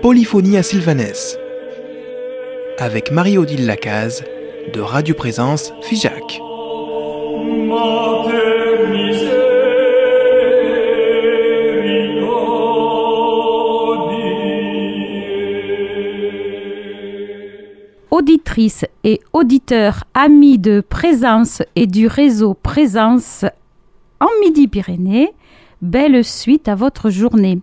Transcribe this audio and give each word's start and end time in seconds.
Polyphonie 0.00 0.56
à 0.56 0.62
Sylvanès 0.62 1.36
avec 2.78 3.10
Marie-Odile 3.10 3.66
Lacaze 3.66 4.22
de 4.72 4.80
Radio 4.80 5.16
Présence 5.16 5.72
Figeac. 5.82 6.40
Auditrices 18.12 18.84
et 19.02 19.20
auditeurs 19.32 20.04
amis 20.14 20.60
de 20.60 20.80
Présence 20.80 21.60
et 21.74 21.88
du 21.88 22.06
réseau 22.06 22.54
Présence 22.54 23.44
en 24.20 24.28
Midi-Pyrénées, 24.40 25.32
belle 25.82 26.24
suite 26.24 26.68
à 26.68 26.74
votre 26.74 27.10
journée. 27.10 27.60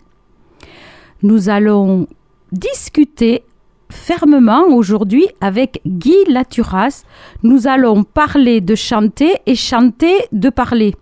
Nous 1.24 1.50
allons 1.50 2.08
discuter 2.52 3.44
fermement 3.90 4.66
aujourd'hui 4.68 5.28
avec 5.42 5.82
Guy 5.86 6.16
Laturas. 6.28 7.04
Nous 7.44 7.68
allons 7.68 8.04
parler 8.04 8.62
de 8.62 8.76
chanter 8.76 9.36
et 9.46 9.56
chanter 9.56 10.16
de 10.32 10.50
parler. 10.50 10.96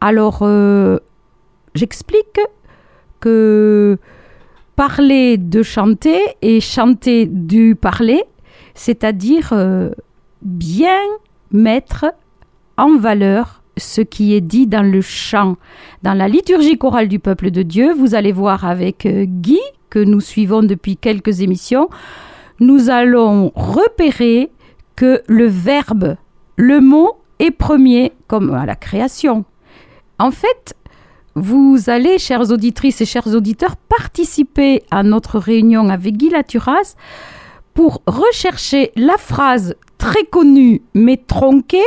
Alors, 0.00 0.38
euh, 0.42 0.98
j'explique 1.74 2.40
que 3.20 3.98
parler 4.76 5.38
de 5.38 5.62
chanter 5.62 6.18
et 6.42 6.60
chanter 6.60 7.26
du 7.26 7.74
parler, 7.74 8.22
c'est-à-dire 8.74 9.50
euh, 9.52 9.90
bien 10.42 10.98
mettre 11.52 12.06
en 12.76 12.96
valeur 12.96 13.63
ce 13.76 14.00
qui 14.00 14.34
est 14.34 14.40
dit 14.40 14.66
dans 14.66 14.88
le 14.88 15.00
chant. 15.00 15.56
Dans 16.02 16.14
la 16.14 16.28
liturgie 16.28 16.78
chorale 16.78 17.08
du 17.08 17.18
peuple 17.18 17.50
de 17.50 17.62
Dieu, 17.62 17.92
vous 17.92 18.14
allez 18.14 18.32
voir 18.32 18.64
avec 18.64 19.06
euh, 19.06 19.24
Guy, 19.26 19.60
que 19.90 19.98
nous 19.98 20.20
suivons 20.20 20.62
depuis 20.62 20.96
quelques 20.96 21.40
émissions, 21.40 21.88
nous 22.60 22.90
allons 22.90 23.52
repérer 23.54 24.50
que 24.96 25.22
le 25.26 25.46
verbe, 25.46 26.16
le 26.56 26.80
mot 26.80 27.14
est 27.38 27.50
premier, 27.50 28.12
comme 28.26 28.52
à 28.54 28.66
la 28.66 28.76
création. 28.76 29.44
En 30.18 30.30
fait, 30.30 30.74
vous 31.34 31.78
allez, 31.88 32.18
chères 32.18 32.50
auditrices 32.50 33.00
et 33.00 33.06
chers 33.06 33.26
auditeurs, 33.26 33.76
participer 33.76 34.84
à 34.90 35.02
notre 35.02 35.38
réunion 35.38 35.88
avec 35.88 36.16
Guy 36.16 36.30
Laturas 36.30 36.94
pour 37.74 38.02
rechercher 38.06 38.92
la 38.94 39.16
phrase 39.16 39.74
très 39.98 40.24
connue 40.24 40.82
mais 40.94 41.16
tronquée 41.16 41.82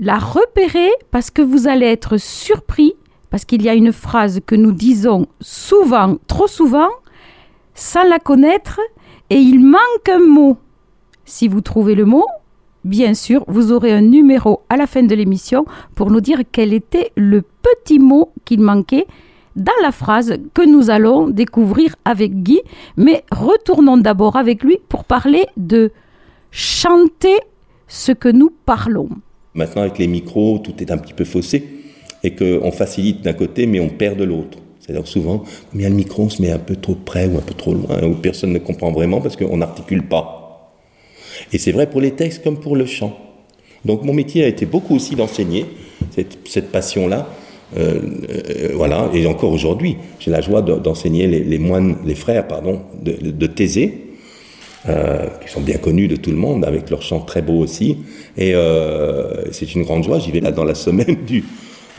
la 0.00 0.18
repérer 0.18 0.90
parce 1.10 1.30
que 1.30 1.42
vous 1.42 1.68
allez 1.68 1.86
être 1.86 2.16
surpris, 2.16 2.94
parce 3.30 3.44
qu'il 3.44 3.62
y 3.62 3.68
a 3.68 3.74
une 3.74 3.92
phrase 3.92 4.40
que 4.46 4.54
nous 4.54 4.72
disons 4.72 5.26
souvent, 5.40 6.16
trop 6.26 6.46
souvent, 6.46 6.88
sans 7.74 8.04
la 8.04 8.18
connaître, 8.18 8.80
et 9.30 9.36
il 9.36 9.60
manque 9.60 10.08
un 10.10 10.20
mot. 10.20 10.56
Si 11.24 11.48
vous 11.48 11.60
trouvez 11.60 11.94
le 11.94 12.04
mot, 12.04 12.26
bien 12.84 13.14
sûr, 13.14 13.44
vous 13.48 13.72
aurez 13.72 13.92
un 13.92 14.00
numéro 14.00 14.62
à 14.68 14.76
la 14.76 14.86
fin 14.86 15.02
de 15.02 15.14
l'émission 15.14 15.66
pour 15.94 16.10
nous 16.10 16.20
dire 16.20 16.40
quel 16.50 16.72
était 16.72 17.12
le 17.16 17.42
petit 17.42 17.98
mot 17.98 18.32
qu'il 18.44 18.60
manquait 18.60 19.06
dans 19.56 19.72
la 19.82 19.92
phrase 19.92 20.36
que 20.54 20.62
nous 20.62 20.88
allons 20.88 21.28
découvrir 21.28 21.96
avec 22.04 22.42
Guy. 22.42 22.60
Mais 22.96 23.24
retournons 23.30 23.98
d'abord 23.98 24.36
avec 24.36 24.62
lui 24.62 24.78
pour 24.88 25.04
parler 25.04 25.46
de 25.56 25.90
chanter 26.50 27.36
ce 27.88 28.12
que 28.12 28.28
nous 28.28 28.50
parlons. 28.64 29.10
Maintenant, 29.58 29.82
avec 29.82 29.98
les 29.98 30.06
micros, 30.06 30.60
tout 30.62 30.72
est 30.80 30.92
un 30.92 30.98
petit 30.98 31.12
peu 31.12 31.24
faussé 31.24 31.64
et 32.22 32.30
qu'on 32.30 32.70
facilite 32.70 33.22
d'un 33.22 33.32
côté, 33.32 33.66
mais 33.66 33.80
on 33.80 33.88
perd 33.88 34.16
de 34.16 34.22
l'autre. 34.22 34.58
C'est-à-dire 34.78 35.04
souvent, 35.08 35.38
comme 35.70 35.80
il 35.80 35.88
le 35.88 35.94
micro, 35.94 36.22
on 36.22 36.30
se 36.30 36.40
met 36.40 36.52
un 36.52 36.60
peu 36.60 36.76
trop 36.76 36.94
près 36.94 37.26
ou 37.26 37.36
un 37.36 37.40
peu 37.40 37.54
trop 37.54 37.74
loin, 37.74 38.00
où 38.04 38.14
personne 38.14 38.52
ne 38.52 38.60
comprend 38.60 38.92
vraiment 38.92 39.20
parce 39.20 39.34
qu'on 39.34 39.56
n'articule 39.56 40.06
pas. 40.06 40.72
Et 41.52 41.58
c'est 41.58 41.72
vrai 41.72 41.90
pour 41.90 42.00
les 42.00 42.12
textes 42.12 42.44
comme 42.44 42.60
pour 42.60 42.76
le 42.76 42.86
chant. 42.86 43.18
Donc 43.84 44.04
mon 44.04 44.12
métier 44.12 44.44
a 44.44 44.46
été 44.46 44.64
beaucoup 44.64 44.94
aussi 44.94 45.16
d'enseigner 45.16 45.66
cette, 46.14 46.70
passion-là. 46.70 47.28
Euh, 47.76 48.00
euh, 48.30 48.70
voilà, 48.74 49.10
et 49.12 49.26
encore 49.26 49.52
aujourd'hui, 49.52 49.96
j'ai 50.20 50.30
la 50.30 50.40
joie 50.40 50.62
d'enseigner 50.62 51.26
les, 51.26 51.58
moines, 51.58 51.96
les 52.04 52.14
frères, 52.14 52.46
pardon, 52.46 52.82
de, 53.02 53.30
de 53.32 53.46
euh, 54.86 55.26
qui 55.44 55.50
sont 55.50 55.60
bien 55.60 55.76
connus 55.76 56.06
de 56.06 56.14
tout 56.14 56.30
le 56.30 56.36
monde, 56.36 56.64
avec 56.64 56.88
leur 56.88 57.02
chant 57.02 57.18
très 57.18 57.42
beau 57.42 57.58
aussi. 57.58 57.98
Et 58.36 58.54
euh, 58.54 59.50
c'est 59.50 59.74
une 59.74 59.82
grande 59.82 60.04
joie. 60.04 60.20
J'y 60.20 60.30
vais 60.30 60.38
là 60.38 60.52
dans 60.52 60.62
la 60.62 60.76
semaine 60.76 61.16
du, 61.26 61.44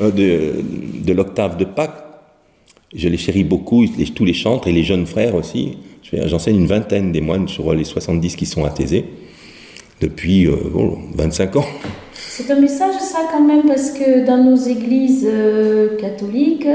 euh, 0.01 0.11
de, 0.11 1.11
l'octave 1.11 1.57
de 1.57 1.65
Pâques. 1.65 2.05
Je 2.95 3.09
les 3.09 3.17
chéris 3.17 3.43
beaucoup, 3.43 3.85
tous 4.15 4.23
les 4.23 4.33
chantres 4.33 4.69
et 4.69 4.71
les 4.71 4.83
jeunes 4.83 5.05
frères 5.05 5.35
aussi. 5.35 5.77
J'enseigne 6.13 6.55
une 6.55 6.67
vingtaine 6.67 7.11
des 7.11 7.19
moines 7.19 7.49
sur 7.49 7.73
les 7.73 7.83
70 7.83 8.37
qui 8.37 8.45
sont 8.45 8.63
athésés 8.63 9.03
depuis 9.99 10.47
25 11.15 11.57
ans. 11.57 11.65
C'est 12.13 12.49
un 12.49 12.61
message 12.61 12.95
ça 13.01 13.27
quand 13.29 13.45
même 13.45 13.63
parce 13.67 13.91
que 13.91 14.25
dans 14.25 14.41
nos 14.41 14.55
églises 14.55 15.29
catholiques, 15.99 16.67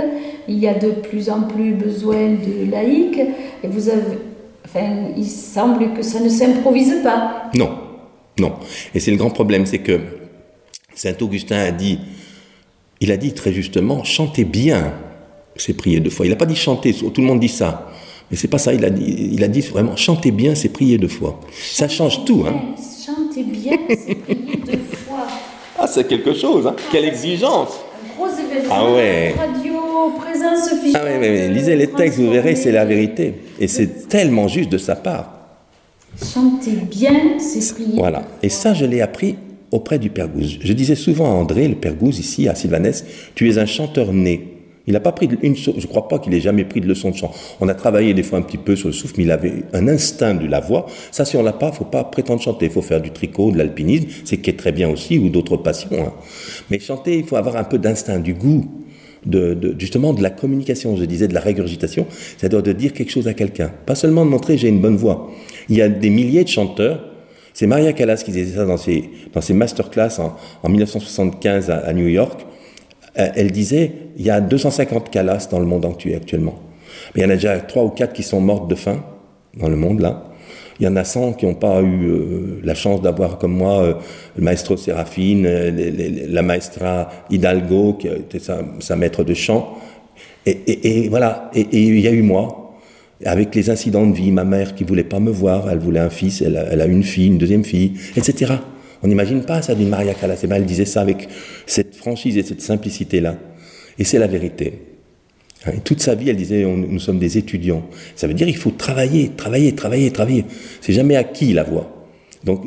il 0.47 0.59
y 0.59 0.69
a 0.69 0.75
de 0.75 0.91
plus 0.91 1.31
en 1.31 1.43
plus 1.43 1.73
besoin 1.73 2.29
de 2.29 2.71
laïcs 2.71 3.19
et 3.19 3.67
vous 3.67 3.89
avez 3.89 4.19
Enfin, 4.75 5.13
il 5.17 5.29
semble 5.29 5.95
que 5.95 6.03
ça 6.03 6.19
ne 6.19 6.29
s'improvise 6.29 6.97
pas. 7.03 7.51
Non, 7.55 7.79
non. 8.41 8.55
Et 8.93 8.99
c'est 8.99 9.13
le 9.13 9.17
grand 9.17 9.31
problème, 9.31 9.67
c'est 9.67 9.79
que 9.79 10.01
Saint 10.95 11.15
Augustin 11.21 11.59
a 11.59 11.71
dit, 11.71 12.01
il 13.01 13.13
a 13.13 13.17
dit 13.17 13.35
très 13.35 13.53
justement, 13.53 14.03
chantez 14.03 14.45
bien, 14.45 14.93
c'est 15.55 15.75
prier 15.75 16.01
deux 16.01 16.11
fois. 16.11 16.27
Il 16.27 16.31
n'a 16.31 16.37
pas 16.37 16.47
dit 16.47 16.57
chanter, 16.57 16.93
tout 16.93 17.21
le 17.21 17.27
monde 17.27 17.39
dit 17.39 17.49
ça. 17.49 17.89
Mais 18.31 18.37
c'est 18.37 18.49
pas 18.49 18.59
ça, 18.59 18.73
il 18.73 18.85
a 18.85 18.91
dit, 18.91 19.31
il 19.33 19.45
a 19.45 19.49
dit 19.49 19.61
vraiment, 19.61 19.95
chantez 19.95 20.33
bien, 20.33 20.57
c'est 20.57 20.71
prier 20.71 20.99
deux 20.99 21.09
fois. 21.09 21.39
ça 21.53 21.89
change 21.89 22.25
tout, 22.25 22.45
hein. 22.49 22.75
Chantez 23.05 23.45
bien, 23.45 23.79
c'est 23.89 24.15
prier 24.17 24.57
deux 24.67 24.79
fois. 25.07 25.27
Ah, 25.79 25.87
c'est 25.87 26.09
quelque 26.09 26.35
chose, 26.35 26.67
hein. 26.67 26.75
Quelle 26.91 27.05
exigence. 27.05 27.79
Un 28.03 28.17
gros 28.17 28.29
événement. 28.29 28.75
Ah 28.75 28.93
ouais. 28.93 29.35
Radio, 29.39 29.74
présence 30.11 30.69
physique. 30.81 30.97
Ah 30.99 31.05
mais 31.05 31.49
lisez 31.49 31.77
les 31.77 31.89
textes, 31.89 32.19
vous 32.19 32.31
verrez, 32.31 32.57
c'est 32.57 32.73
la 32.73 32.85
vérité. 32.85 33.35
Et 33.61 33.69
c'est 33.69 34.09
tellement 34.09 34.49
juste 34.49 34.71
de 34.71 34.79
sa 34.79 34.97
part. 34.97 35.31
Chanter 36.23 36.73
bien, 36.91 37.39
c'est 37.39 37.75
prier. 37.75 37.97
Voilà. 37.97 38.23
Et 38.43 38.49
ça, 38.49 38.73
je 38.75 38.85
l'ai 38.85 39.01
appris 39.01 39.37
auprès 39.71 39.99
du 39.99 40.11
Père 40.11 40.29
Gouze. 40.29 40.59
Je 40.61 40.73
disais 40.73 40.95
souvent 40.95 41.27
à 41.27 41.35
André, 41.35 41.67
le 41.67 41.75
Père 41.75 41.95
Gouze, 41.95 42.19
ici 42.21 42.49
à 42.49 42.55
Sylvanès, 42.55 43.05
tu 43.35 43.51
es 43.51 43.59
un 43.59 43.67
chanteur 43.67 44.13
né. 44.13 44.51
Il 44.87 44.93
n'a 44.93 45.01
pas 45.01 45.13
pris 45.13 45.29
une, 45.43 45.57
je 45.57 45.71
ne 45.71 45.87
crois 45.87 46.09
pas 46.09 46.19
qu'il 46.19 46.35
ait 46.35 46.41
jamais 46.41 46.65
pris 46.65 46.81
de 46.81 46.87
leçon 46.87 47.11
de 47.11 47.17
chant. 47.17 47.33
On 47.61 47.69
a 47.69 47.75
travaillé 47.75 48.13
des 48.13 48.23
fois 48.23 48.39
un 48.39 48.43
petit 48.43 48.59
peu 48.59 48.77
sur 48.77 48.89
le 48.89 48.93
souffle, 48.93 49.15
mais 49.17 49.25
il 49.25 49.31
avait 49.31 49.65
un 49.73 49.89
instinct 49.89 50.35
de 50.35 50.47
la 50.47 50.61
voix. 50.61 50.87
Ça, 51.11 51.25
si 51.25 51.37
on 51.37 51.43
l'a 51.43 51.55
pas, 51.55 51.73
faut 51.73 51.87
pas 51.87 52.05
prétendre 52.05 52.43
chanter. 52.43 52.67
Il 52.67 52.71
faut 52.71 52.83
faire 52.83 53.01
du 53.01 53.11
tricot, 53.11 53.51
de 53.51 53.57
l'alpinisme, 53.57 54.09
c'est 54.25 54.37
qui 54.37 54.51
est 54.51 54.59
très 54.59 54.73
bien 54.73 54.91
aussi, 54.91 55.19
ou 55.19 55.31
d'autres 55.31 55.57
passions. 55.57 55.89
Hein. 55.93 56.13
Mais 56.71 56.79
chanter, 56.79 57.19
il 57.19 57.25
faut 57.25 57.37
avoir 57.37 57.57
un 57.57 57.65
peu 57.65 57.79
d'instinct, 57.79 58.19
du 58.19 58.35
goût 58.35 58.67
justement 59.79 60.13
de 60.13 60.23
la 60.23 60.31
communication, 60.31 60.97
je 60.97 61.05
disais 61.05 61.29
de 61.29 61.35
la 61.35 61.41
régurgitation, 61.41 62.07
c'est-à-dire 62.37 62.63
de 62.63 62.73
dire 62.73 62.93
quelque 62.93 63.11
chose 63.11 63.29
à 63.29 63.35
quelqu'un. 63.35 63.71
Pas 63.87 63.95
seulement 63.95 64.25
de 64.25 64.31
montrer 64.31 64.59
j'ai 64.59 64.69
une 64.69 64.81
bonne 64.81 64.97
voix. 64.97 65.31
Il 65.69 65.77
y 65.77 65.83
a 65.83 65.89
des 65.89 66.11
milliers 66.11 66.45
de 66.45 66.49
chanteurs. 66.49 67.05
C'est 67.53 67.67
Maria 67.67 67.93
Callas 67.93 68.23
qui 68.25 68.33
disait 68.33 68.57
ça 68.57 68.65
dans 68.65 68.77
ses, 68.77 69.09
dans 69.33 69.41
ses 69.41 69.55
masterclass 69.55 70.19
en, 70.19 70.37
en 70.63 70.69
1975 70.69 71.71
à, 71.71 71.93
New 71.93 72.09
York. 72.09 72.45
Euh, 73.19 73.29
elle 73.37 73.53
disait 73.53 73.93
il 74.17 74.25
y 74.25 74.31
a 74.31 74.41
250 74.41 75.11
Callas 75.11 75.49
dans 75.51 75.61
le 75.61 75.67
monde 75.67 75.85
entier 75.85 76.17
actuellement. 76.17 76.59
Il 77.15 77.23
y 77.23 77.25
en 77.25 77.31
a 77.31 77.35
déjà 77.35 77.59
trois 77.61 77.85
ou 77.85 77.91
quatre 77.91 78.13
qui 78.13 78.23
sont 78.23 78.41
mortes 78.41 78.69
de 78.69 78.75
faim 78.75 79.05
dans 79.57 79.69
le 79.69 79.77
monde 79.77 80.01
là. 80.01 80.34
Il 80.81 80.85
y 80.85 80.89
en 80.89 80.97
a 80.97 81.05
100 81.05 81.35
qui 81.35 81.47
n'ont 81.47 81.55
pas 81.55 81.81
eu 81.83 82.07
euh, 82.07 82.61
la 82.65 82.75
chance 82.75 83.01
d'avoir 83.01 83.39
comme 83.39 83.53
moi 83.53 83.81
euh, 83.81 83.95
le 84.37 84.43
maestro 84.43 84.77
Séraphine, 84.77 85.47
euh, 85.47 86.27
la 86.29 86.43
maestra 86.43 87.11
Hidalgo, 87.31 87.95
qui 87.95 88.09
était 88.09 88.41
sa, 88.41 88.97
maître 88.97 89.23
de 89.23 89.35
chant. 89.35 89.79
Et, 90.47 91.09
voilà, 91.09 91.51
et, 91.55 91.67
il 91.73 92.01
y 92.01 92.09
a 92.09 92.11
eu 92.11 92.23
moi, 92.23 92.75
avec 93.25 93.55
les 93.55 93.71
incidents 93.71 94.07
de 94.07 94.15
vie, 94.15 94.31
ma 94.31 94.45
mère 94.45 94.75
qui 94.75 94.85
voulait 94.85 95.05
pas 95.05 95.21
me 95.21 95.31
voir, 95.31 95.71
elle 95.71 95.79
voulait 95.79 96.01
un 96.01 96.11
fils, 96.11 96.43
elle 96.43 96.57
a, 96.57 96.87
une 96.87 97.05
fille, 97.05 97.29
une 97.29 97.39
deuxième 97.39 97.65
fille, 97.65 97.95
etc. 98.17 98.55
On 99.03 99.09
n'imagine 99.09 99.43
pas 99.43 99.63
ça 99.63 99.75
d'une 99.75 99.89
Maria 99.89 100.13
Callas. 100.15 100.41
Et 100.43 100.49
elle 100.51 100.65
disait 100.65 100.85
ça 100.85 101.01
avec 101.01 101.29
cette 101.67 101.95
franchise 101.95 102.37
et 102.37 102.43
cette 102.43 102.61
simplicité-là. 102.61 103.37
Et 103.99 104.05
c'est 104.05 104.19
la 104.19 104.27
vérité. 104.27 104.94
Hein, 105.67 105.73
toute 105.85 106.01
sa 106.01 106.15
vie, 106.15 106.31
elle 106.31 106.37
disait, 106.37 106.65
nous 106.65 106.99
sommes 106.99 107.19
des 107.19 107.39
étudiants. 107.39 107.85
Ça 108.17 108.27
veut 108.27 108.35
dire 108.35 108.47
qu'il 108.47 108.57
faut 108.57 108.71
travailler, 108.71 109.31
travailler, 109.37 109.75
travailler, 109.75 110.11
travailler. 110.11 110.45
C'est 110.81 110.93
jamais 110.93 111.17
acquis 111.17 111.53
la 111.53 111.65
voix. 111.65 112.09
Donc, 112.45 112.67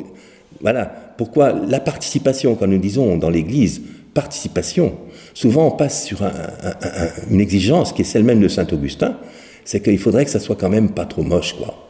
voilà. 0.60 0.84
Pourquoi 1.16 1.52
la 1.52 1.80
participation, 1.80 2.54
quand 2.54 2.66
nous 2.66 2.78
disons 2.78 3.16
dans 3.16 3.30
l'Église, 3.30 3.82
participation, 4.14 4.94
souvent 5.34 5.66
on 5.66 5.70
passe 5.72 6.04
sur 6.04 6.22
une 7.30 7.40
exigence 7.40 7.92
qui 7.92 8.02
est 8.02 8.04
celle 8.04 8.24
même 8.24 8.40
de 8.40 8.48
Saint 8.48 8.66
Augustin, 8.72 9.18
c'est 9.64 9.82
qu'il 9.82 9.98
faudrait 9.98 10.24
que 10.24 10.30
ça 10.30 10.40
soit 10.40 10.56
quand 10.56 10.68
même 10.68 10.90
pas 10.90 11.06
trop 11.06 11.22
moche, 11.22 11.54
quoi. 11.56 11.88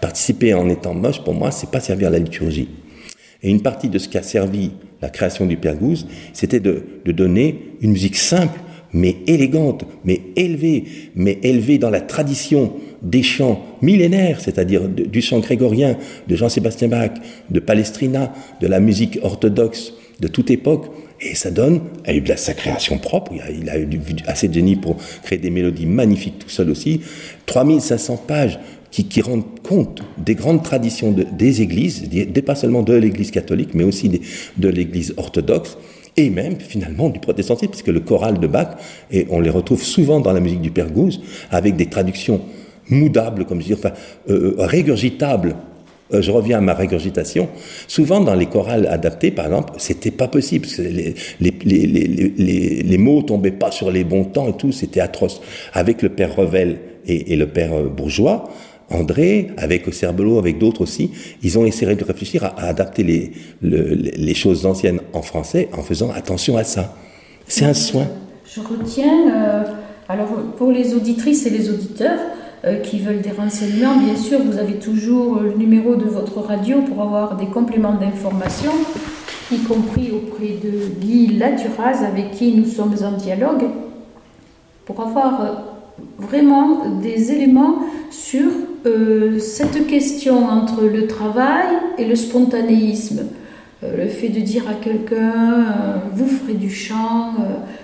Participer 0.00 0.52
en 0.54 0.68
étant 0.68 0.94
moche, 0.94 1.22
pour 1.22 1.34
moi, 1.34 1.50
c'est 1.50 1.70
pas 1.70 1.80
servir 1.80 2.10
la 2.10 2.18
liturgie. 2.18 2.68
Et 3.42 3.50
une 3.50 3.62
partie 3.62 3.88
de 3.88 3.98
ce 3.98 4.08
qui 4.08 4.18
a 4.18 4.22
servi 4.22 4.72
la 5.00 5.10
création 5.10 5.46
du 5.46 5.56
Père 5.56 5.76
Gouze, 5.76 6.06
c'était 6.32 6.60
de 6.60 7.12
donner 7.12 7.72
une 7.80 7.92
musique 7.92 8.16
simple, 8.16 8.58
mais 8.96 9.16
élégante, 9.26 9.84
mais 10.04 10.22
élevée, 10.36 10.84
mais 11.14 11.38
élevée 11.42 11.76
dans 11.76 11.90
la 11.90 12.00
tradition 12.00 12.72
des 13.02 13.22
chants 13.22 13.62
millénaires, 13.82 14.40
c'est-à-dire 14.40 14.88
du 14.88 15.20
chant 15.20 15.40
grégorien, 15.40 15.98
de 16.28 16.34
Jean-Sébastien 16.34 16.88
Bach, 16.88 17.10
de 17.50 17.60
Palestrina, 17.60 18.32
de 18.60 18.66
la 18.66 18.80
musique 18.80 19.18
orthodoxe 19.22 19.92
de 20.20 20.28
toute 20.28 20.50
époque. 20.50 20.86
Et 21.20 21.34
ça 21.34 21.50
donne, 21.50 21.80
il 22.06 22.10
a 22.10 22.14
eu 22.14 22.20
de 22.22 22.34
sa 22.36 22.54
création 22.54 22.98
propre, 22.98 23.32
il 23.34 23.68
a, 23.68 23.78
eu 23.78 23.88
assez 24.26 24.48
de 24.48 24.54
génie 24.54 24.76
pour 24.76 24.96
créer 25.22 25.38
des 25.38 25.50
mélodies 25.50 25.86
magnifiques 25.86 26.38
tout 26.38 26.48
seul 26.48 26.70
aussi. 26.70 27.02
3500 27.44 28.22
pages 28.26 28.58
qui, 28.90 29.20
rendent 29.20 29.60
compte 29.62 30.02
des 30.16 30.34
grandes 30.34 30.62
traditions 30.62 31.12
des 31.12 31.60
églises, 31.60 32.08
pas 32.46 32.54
seulement 32.54 32.82
de 32.82 32.94
l'église 32.94 33.30
catholique, 33.30 33.74
mais 33.74 33.84
aussi 33.84 34.22
de 34.56 34.68
l'église 34.68 35.12
orthodoxe 35.18 35.76
et 36.16 36.30
même 36.30 36.58
finalement 36.58 37.08
du 37.08 37.20
protestantisme, 37.20 37.70
puisque 37.70 37.88
le 37.88 38.00
choral 38.00 38.38
de 38.38 38.46
Bach, 38.46 38.68
et 39.10 39.26
on 39.30 39.40
les 39.40 39.50
retrouve 39.50 39.82
souvent 39.82 40.20
dans 40.20 40.32
la 40.32 40.40
musique 40.40 40.62
du 40.62 40.70
Père 40.70 40.90
Gouze, 40.90 41.20
avec 41.50 41.76
des 41.76 41.86
traductions 41.86 42.40
moudables, 42.88 43.44
comme 43.44 43.60
je 43.60 43.66
dis, 43.66 43.74
enfin, 43.74 43.92
euh, 44.30 44.54
euh, 44.58 44.66
régurgitables. 44.66 45.56
Euh, 46.14 46.22
je 46.22 46.30
reviens 46.30 46.58
à 46.58 46.60
ma 46.60 46.72
régurgitation. 46.72 47.48
Souvent, 47.88 48.20
dans 48.20 48.34
les 48.34 48.46
chorales 48.46 48.86
adaptés, 48.86 49.32
par 49.32 49.46
exemple, 49.46 49.72
c'était 49.78 50.12
pas 50.12 50.28
possible. 50.28 50.66
Parce 50.66 50.76
que 50.76 50.82
les, 50.82 51.14
les, 51.40 51.52
les, 51.64 52.82
les, 52.82 52.98
mots 52.98 53.22
tombaient 53.22 53.50
pas 53.50 53.72
sur 53.72 53.90
les 53.90 54.04
bons 54.04 54.24
temps 54.24 54.48
et 54.48 54.56
tout, 54.56 54.70
c'était 54.70 55.00
atroce. 55.00 55.40
Avec 55.72 56.02
le 56.02 56.10
père 56.10 56.36
Revel 56.36 56.78
et, 57.06 57.32
et 57.32 57.36
le 57.36 57.48
père 57.48 57.82
Bourgeois, 57.82 58.48
André, 58.90 59.50
avec 59.56 59.92
Cerbelot, 59.92 60.38
avec 60.38 60.58
d'autres 60.58 60.82
aussi, 60.82 61.10
ils 61.42 61.58
ont 61.58 61.64
essayé 61.64 61.94
de 61.94 62.04
réfléchir 62.04 62.44
à, 62.44 62.66
adapter 62.66 63.02
les, 63.62 64.34
choses 64.34 64.64
anciennes 64.64 65.00
en 65.12 65.22
français 65.22 65.68
en 65.76 65.82
faisant 65.82 66.10
attention 66.10 66.56
à 66.56 66.64
ça. 66.64 66.94
C'est 67.48 67.64
un 67.64 67.74
soin. 67.74 68.06
Je 68.44 68.60
retiens, 68.60 69.34
euh, 69.34 69.64
alors 70.08 70.28
pour 70.56 70.70
les 70.70 70.94
auditrices 70.94 71.46
et 71.46 71.50
les 71.50 71.68
auditeurs 71.68 72.18
euh, 72.64 72.76
qui 72.76 73.00
veulent 73.00 73.22
des 73.22 73.32
renseignements, 73.32 73.96
bien 73.96 74.16
sûr, 74.16 74.38
vous 74.40 74.58
avez 74.58 74.74
toujours 74.74 75.40
le 75.40 75.54
numéro 75.54 75.96
de 75.96 76.04
votre 76.04 76.38
radio 76.40 76.82
pour 76.82 77.02
avoir 77.02 77.36
des 77.36 77.46
compléments 77.46 77.94
d'information, 77.94 78.72
y 79.50 79.58
compris 79.58 80.12
auprès 80.12 80.58
de 80.62 81.00
Guy 81.00 81.38
Laturaz, 81.38 82.04
avec 82.04 82.32
qui 82.32 82.52
nous 82.52 82.66
sommes 82.66 82.94
en 83.02 83.12
dialogue, 83.16 83.64
pour 84.84 85.00
avoir 85.00 85.40
euh, 85.40 85.46
vraiment 86.18 86.86
des 87.02 87.32
éléments 87.32 87.76
sur 88.10 88.50
euh, 88.86 89.38
cette 89.38 89.86
question 89.86 90.46
entre 90.46 90.84
le 90.84 91.06
travail 91.06 91.66
et 91.98 92.04
le 92.04 92.14
spontanéisme. 92.14 93.26
Euh, 93.82 94.04
le 94.04 94.08
fait 94.08 94.28
de 94.28 94.40
dire 94.40 94.64
à 94.68 94.74
quelqu'un, 94.74 95.32
euh, 95.32 95.96
vous 96.12 96.26
ferez 96.26 96.54
du 96.54 96.70
chant, 96.70 97.34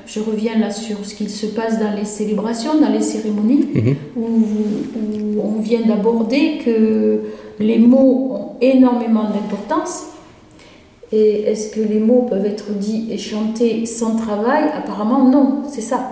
je 0.06 0.20
reviens 0.20 0.59
là 0.59 0.70
sur 0.70 1.05
ce 1.05 1.14
qu'il 1.14 1.31
se 1.31 1.47
passe 1.47 1.79
dans 1.79 1.94
les 1.94 2.05
célébrations, 2.05 2.81
dans 2.81 2.91
les 2.91 3.03
cérémonies, 3.03 3.69
mhm. 3.75 3.97
où, 4.17 4.20
où, 4.20 5.41
on 5.43 5.61
vient 5.61 5.82
d'aborder 5.87 6.58
que 6.65 7.20
les 7.61 7.79
mots 7.79 8.32
ont 8.32 8.49
énormément 8.61 9.25
d'importance. 9.25 10.06
Et 11.12 11.43
est-ce 11.43 11.75
que 11.75 11.81
les 11.81 12.00
mots 12.00 12.26
peuvent 12.29 12.47
être 12.47 12.73
dits 12.73 13.08
et 13.11 13.19
chantés 13.19 13.85
sans 13.85 14.17
travail? 14.17 14.65
Apparemment 14.75 15.29
non, 15.29 15.62
c'est 15.69 15.82
ça. 15.82 16.12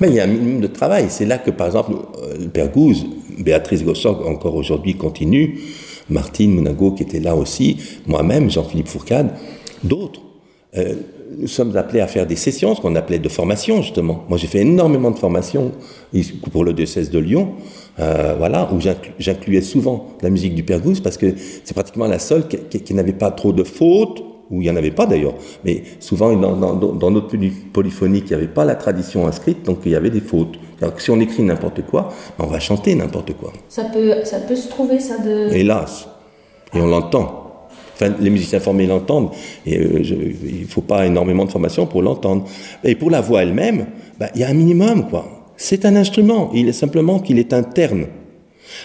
Mais 0.00 0.08
il 0.08 0.14
y 0.14 0.20
a 0.20 0.24
un 0.24 0.28
minimum 0.28 0.60
de 0.60 0.66
travail. 0.66 1.06
C'est 1.08 1.26
là 1.26 1.38
que, 1.38 1.50
par 1.50 1.66
exemple, 1.66 1.92
le 2.38 2.48
père 2.48 2.70
Gouze, 2.70 3.06
Béatrice 3.38 3.84
Gossog, 3.84 4.26
encore 4.26 4.54
aujourd'hui, 4.54 4.94
continue, 4.94 5.60
Martine 6.08 6.52
Munago, 6.54 6.92
qui 6.92 7.02
était 7.02 7.20
là 7.20 7.36
aussi, 7.36 7.76
moi-même, 8.06 8.50
Jean-Philippe 8.50 8.88
Fourcade, 8.88 9.30
d'autres. 9.84 10.20
Euh, 10.76 10.94
nous 11.38 11.46
sommes 11.46 11.76
appelés 11.76 12.00
à 12.00 12.06
faire 12.06 12.26
des 12.26 12.36
sessions, 12.36 12.74
ce 12.74 12.80
qu'on 12.80 12.96
appelait 12.96 13.18
de 13.18 13.28
formation, 13.28 13.82
justement. 13.82 14.24
Moi, 14.28 14.36
j'ai 14.36 14.46
fait 14.46 14.60
énormément 14.60 15.10
de 15.10 15.18
formations 15.18 15.72
pour 16.50 16.64
le 16.64 16.72
diocèse 16.72 17.10
de 17.10 17.18
Lyon, 17.18 17.52
euh, 17.98 18.34
voilà, 18.36 18.70
où 18.72 18.80
j'incluais 19.18 19.60
souvent 19.60 20.08
la 20.22 20.30
musique 20.30 20.54
du 20.54 20.62
Père 20.62 20.80
Gouze, 20.80 21.00
parce 21.00 21.16
que 21.16 21.34
c'est 21.64 21.74
pratiquement 21.74 22.06
la 22.06 22.18
seule 22.18 22.48
qui 22.48 22.94
n'avait 22.94 23.12
pas 23.12 23.30
trop 23.30 23.52
de 23.52 23.62
fautes, 23.62 24.22
où 24.50 24.60
il 24.60 24.64
n'y 24.64 24.70
en 24.70 24.76
avait 24.76 24.90
pas 24.90 25.06
d'ailleurs, 25.06 25.34
mais 25.64 25.82
souvent 26.00 26.34
dans, 26.34 26.74
dans, 26.74 27.10
notre 27.10 27.36
polyphonie, 27.72 28.18
il 28.18 28.26
n'y 28.26 28.34
avait 28.34 28.48
pas 28.48 28.64
la 28.64 28.74
tradition 28.74 29.26
inscrite, 29.26 29.64
donc 29.64 29.78
il 29.84 29.92
y 29.92 29.94
avait 29.94 30.10
des 30.10 30.20
fautes. 30.20 30.58
Alors 30.82 31.00
si 31.00 31.10
on 31.10 31.20
écrit 31.20 31.42
n'importe 31.42 31.82
quoi, 31.82 32.12
ben, 32.38 32.46
on 32.46 32.50
va 32.50 32.58
chanter 32.58 32.94
n'importe 32.94 33.32
quoi. 33.34 33.52
Ça 33.68 33.84
peut, 33.84 34.24
ça 34.24 34.40
peut 34.40 34.56
se 34.56 34.68
trouver, 34.68 34.98
ça 34.98 35.18
de... 35.18 35.52
Hélas. 35.52 36.08
Et 36.74 36.80
on 36.80 36.88
l'entend. 36.88 37.68
Enfin, 37.94 38.14
les 38.18 38.30
musiciens 38.30 38.60
formés 38.60 38.86
l'entendent, 38.86 39.30
et 39.66 39.78
euh, 39.78 40.00
il 40.02 40.62
ne 40.62 40.66
faut 40.66 40.80
pas 40.80 41.06
énormément 41.06 41.44
de 41.44 41.50
formation 41.50 41.86
pour 41.86 42.02
l'entendre. 42.02 42.46
Et 42.82 42.94
pour 42.94 43.10
la 43.10 43.20
voix 43.20 43.42
elle-même, 43.42 43.86
ben, 44.18 44.28
il 44.34 44.40
y 44.40 44.44
a 44.44 44.48
un 44.48 44.54
minimum, 44.54 45.08
quoi. 45.08 45.26
C'est 45.56 45.84
un 45.84 45.94
instrument, 45.94 46.50
il 46.54 46.68
est 46.68 46.72
simplement 46.72 47.18
qu'il 47.18 47.38
est 47.38 47.52
interne. 47.52 48.06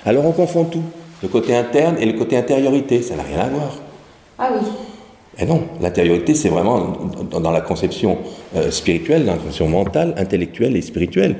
Alors 0.06 0.26
on 0.26 0.32
confond 0.32 0.66
tout, 0.66 0.84
le 1.24 1.30
côté 1.30 1.56
interne 1.56 1.96
et 2.00 2.06
le 2.06 2.14
côté 2.14 2.38
intériorité, 2.38 3.02
ça 3.02 3.16
n'a 3.16 3.24
rien 3.24 3.40
à 3.40 3.50
voir. 3.50 3.78
Ah 4.38 4.50
oui. 4.54 4.68
Et 5.38 5.46
non, 5.46 5.64
l'intériorité, 5.82 6.34
c'est 6.34 6.50
vraiment 6.50 6.98
dans, 7.30 7.52
la 7.52 7.62
conception 7.62 8.18
euh, 8.56 8.72
spirituelle, 8.72 9.26
dans 9.26 9.34
la 9.34 9.38
conception 9.38 9.68
mentale, 9.68 10.14
intellectuelle 10.18 10.76
et 10.78 10.82
spirituelle. 10.82 11.36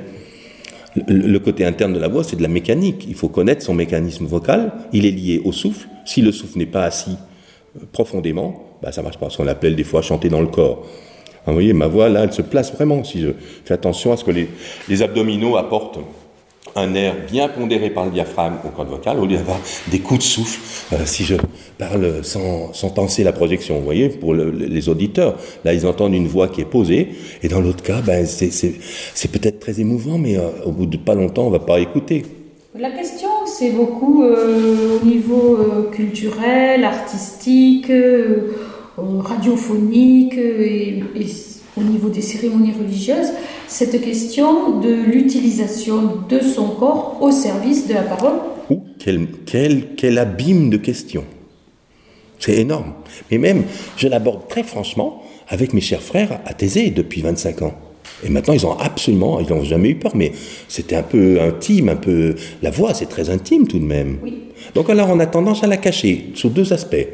Le, 1.08 1.38
côté 1.38 1.64
interne 1.64 1.92
de 1.92 1.98
la 1.98 2.08
voix, 2.08 2.24
c'est 2.24 2.36
de 2.36 2.42
la 2.42 2.48
mécanique. 2.48 3.06
Il 3.08 3.14
faut 3.14 3.28
connaître 3.28 3.62
son 3.62 3.74
mécanisme 3.74 4.26
vocal. 4.26 4.72
Il 4.92 5.04
est 5.06 5.10
lié 5.10 5.42
au 5.44 5.52
souffle. 5.52 5.88
Si 6.04 6.22
le 6.22 6.32
souffle 6.32 6.58
n'est 6.58 6.66
pas 6.66 6.84
assis 6.84 7.16
euh, 7.76 7.80
profondément, 7.92 8.64
bah, 8.82 8.92
ça 8.92 9.02
marche 9.02 9.18
pas. 9.18 9.30
Ce 9.30 9.38
qu'on 9.38 9.46
appelle 9.46 9.76
des 9.76 9.84
fois 9.84 10.02
chanter 10.02 10.28
dans 10.28 10.40
le 10.40 10.48
corps. 10.48 10.86
vous 11.46 11.52
voyez, 11.54 11.72
ma 11.72 11.86
voix, 11.86 12.08
là, 12.10 12.24
elle 12.24 12.32
se 12.32 12.42
place 12.42 12.72
vraiment. 12.72 13.02
Si 13.02 13.20
je 13.20 13.28
fais 13.64 13.74
attention 13.74 14.12
à 14.12 14.16
ce 14.18 14.24
que 14.24 14.32
les 14.88 15.02
abdominaux 15.02 15.56
apportent 15.56 15.98
un 16.76 16.94
air 16.94 17.14
bien 17.30 17.48
pondéré 17.48 17.90
par 17.90 18.04
le 18.04 18.10
diaphragme 18.10 18.56
au 18.64 18.68
cordes 18.68 18.90
vocales, 18.90 19.18
au 19.18 19.26
lieu 19.26 19.36
d'avoir 19.36 19.58
des 19.90 19.98
coups 19.98 20.20
de 20.20 20.24
souffle, 20.24 20.60
euh, 20.92 20.98
si 21.04 21.24
je 21.24 21.34
parle 21.78 22.22
sans, 22.22 22.72
sans 22.74 22.90
penser 22.90 23.24
la 23.24 23.32
projection, 23.32 23.78
vous 23.78 23.84
voyez, 23.84 24.10
pour 24.10 24.34
les 24.34 24.88
auditeurs. 24.88 25.36
Là, 25.64 25.72
ils 25.72 25.86
entendent 25.86 26.14
une 26.14 26.28
voix 26.28 26.48
qui 26.48 26.60
est 26.60 26.66
posée, 26.66 27.08
et 27.42 27.48
dans 27.48 27.60
l'autre 27.60 27.82
cas, 27.82 28.02
ben, 28.02 28.24
c'est 28.26 29.32
peut-être 29.32 29.58
très 29.58 29.80
émouvant, 29.80 30.18
mais 30.18 30.36
euh, 30.36 30.48
au 30.66 30.72
bout 30.72 30.86
de 30.86 30.98
pas 30.98 31.14
longtemps, 31.14 31.46
on 31.46 31.50
va 31.50 31.58
pas 31.58 31.80
écouter. 31.80 32.24
La 32.78 32.90
question, 32.90 33.28
c'est 33.46 33.70
beaucoup 33.70 34.22
euh, 34.22 34.98
au 35.00 35.04
niveau 35.06 35.58
culturel, 35.90 36.84
artistique, 36.84 37.90
radiophonique 38.98 40.34
et 40.36 41.02
au 41.76 41.82
niveau 41.82 42.08
des 42.10 42.22
cérémonies 42.22 42.72
religieuses 42.78 43.32
cette 43.68 44.00
question 44.00 44.80
de 44.80 44.92
l'utilisation 44.92 46.22
de 46.28 46.40
son 46.40 46.68
corps 46.68 47.18
au 47.20 47.30
service 47.30 47.86
de 47.88 47.94
la 47.94 48.02
parole. 48.02 48.34
quel, 48.98 49.26
quel, 49.44 49.94
quel 49.96 50.18
abîme 50.18 50.70
de 50.70 50.76
questions. 50.76 51.24
C'est 52.38 52.56
énorme. 52.56 52.92
Mais 53.30 53.38
même, 53.38 53.64
je 53.96 54.08
l'aborde 54.08 54.48
très 54.48 54.62
franchement 54.62 55.22
avec 55.48 55.72
mes 55.72 55.80
chers 55.80 56.02
frères 56.02 56.40
à 56.44 56.54
Thésée 56.54 56.90
depuis 56.90 57.22
25 57.22 57.62
ans. 57.62 57.74
Et 58.24 58.28
maintenant, 58.28 58.54
ils 58.54 58.66
ont 58.66 58.78
absolument, 58.78 59.40
ils 59.40 59.48
n'ont 59.48 59.64
jamais 59.64 59.90
eu 59.90 59.96
peur, 59.96 60.12
mais 60.14 60.32
c'était 60.68 60.96
un 60.96 61.02
peu 61.02 61.40
intime, 61.40 61.88
un 61.90 61.96
peu. 61.96 62.34
La 62.62 62.70
voix, 62.70 62.94
c'est 62.94 63.06
très 63.06 63.30
intime 63.30 63.68
tout 63.68 63.78
de 63.78 63.84
même. 63.84 64.18
Oui. 64.22 64.34
Donc 64.74 64.88
alors, 64.88 65.10
on 65.10 65.20
a 65.20 65.26
tendance 65.26 65.62
à 65.62 65.66
la 65.66 65.76
cacher 65.76 66.30
sous 66.34 66.48
deux 66.48 66.72
aspects. 66.72 67.06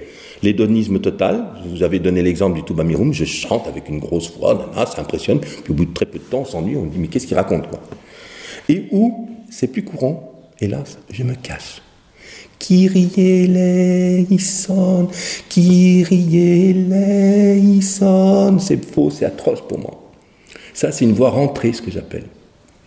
L'hédonisme 0.43 0.99
total, 0.99 1.45
vous 1.67 1.83
avez 1.85 2.01
donné 2.01 2.21
l'exemple 2.23 2.57
du 2.57 2.65
Touba 2.65 2.83
Miroum, 2.83 3.13
je 3.13 3.25
chante 3.25 3.69
avec 3.69 3.89
une 3.89 4.01
grosse 4.01 4.37
voix, 4.37 4.71
ça 4.75 5.01
impressionne, 5.01 5.39
puis 5.41 5.71
au 5.71 5.75
bout 5.75 5.85
de 5.85 5.95
très 5.95 6.07
peu 6.07 6.19
de 6.19 6.25
temps, 6.25 6.41
on 6.41 6.45
s'ennuie, 6.45 6.77
on 6.77 6.87
dit 6.87 6.99
mais 6.99 7.07
qu'est-ce 7.07 7.27
qu'il 7.29 7.37
raconte 7.37 7.69
quoi? 7.69 7.81
Et 8.69 8.87
où 8.91 9.29
c'est 9.51 9.69
plus 9.69 9.85
courant, 9.85 10.33
hélas, 10.61 10.99
je 11.11 11.23
me 11.23 11.35
cache. 11.35 11.81
Kyrie 12.59 13.11
eleison, 13.17 15.09
Kyrie 15.49 16.37
eleison, 17.51 18.59
c'est 18.59 18.85
faux, 18.85 19.11
c'est 19.11 19.25
atroce 19.27 19.61
pour 19.69 19.79
moi. 19.79 20.03
Ça, 20.75 20.91
c'est 20.93 21.05
une 21.05 21.13
voix 21.13 21.31
rentrée, 21.31 21.73
ce 21.73 21.83
que 21.83 21.91
j'appelle. 21.91 22.25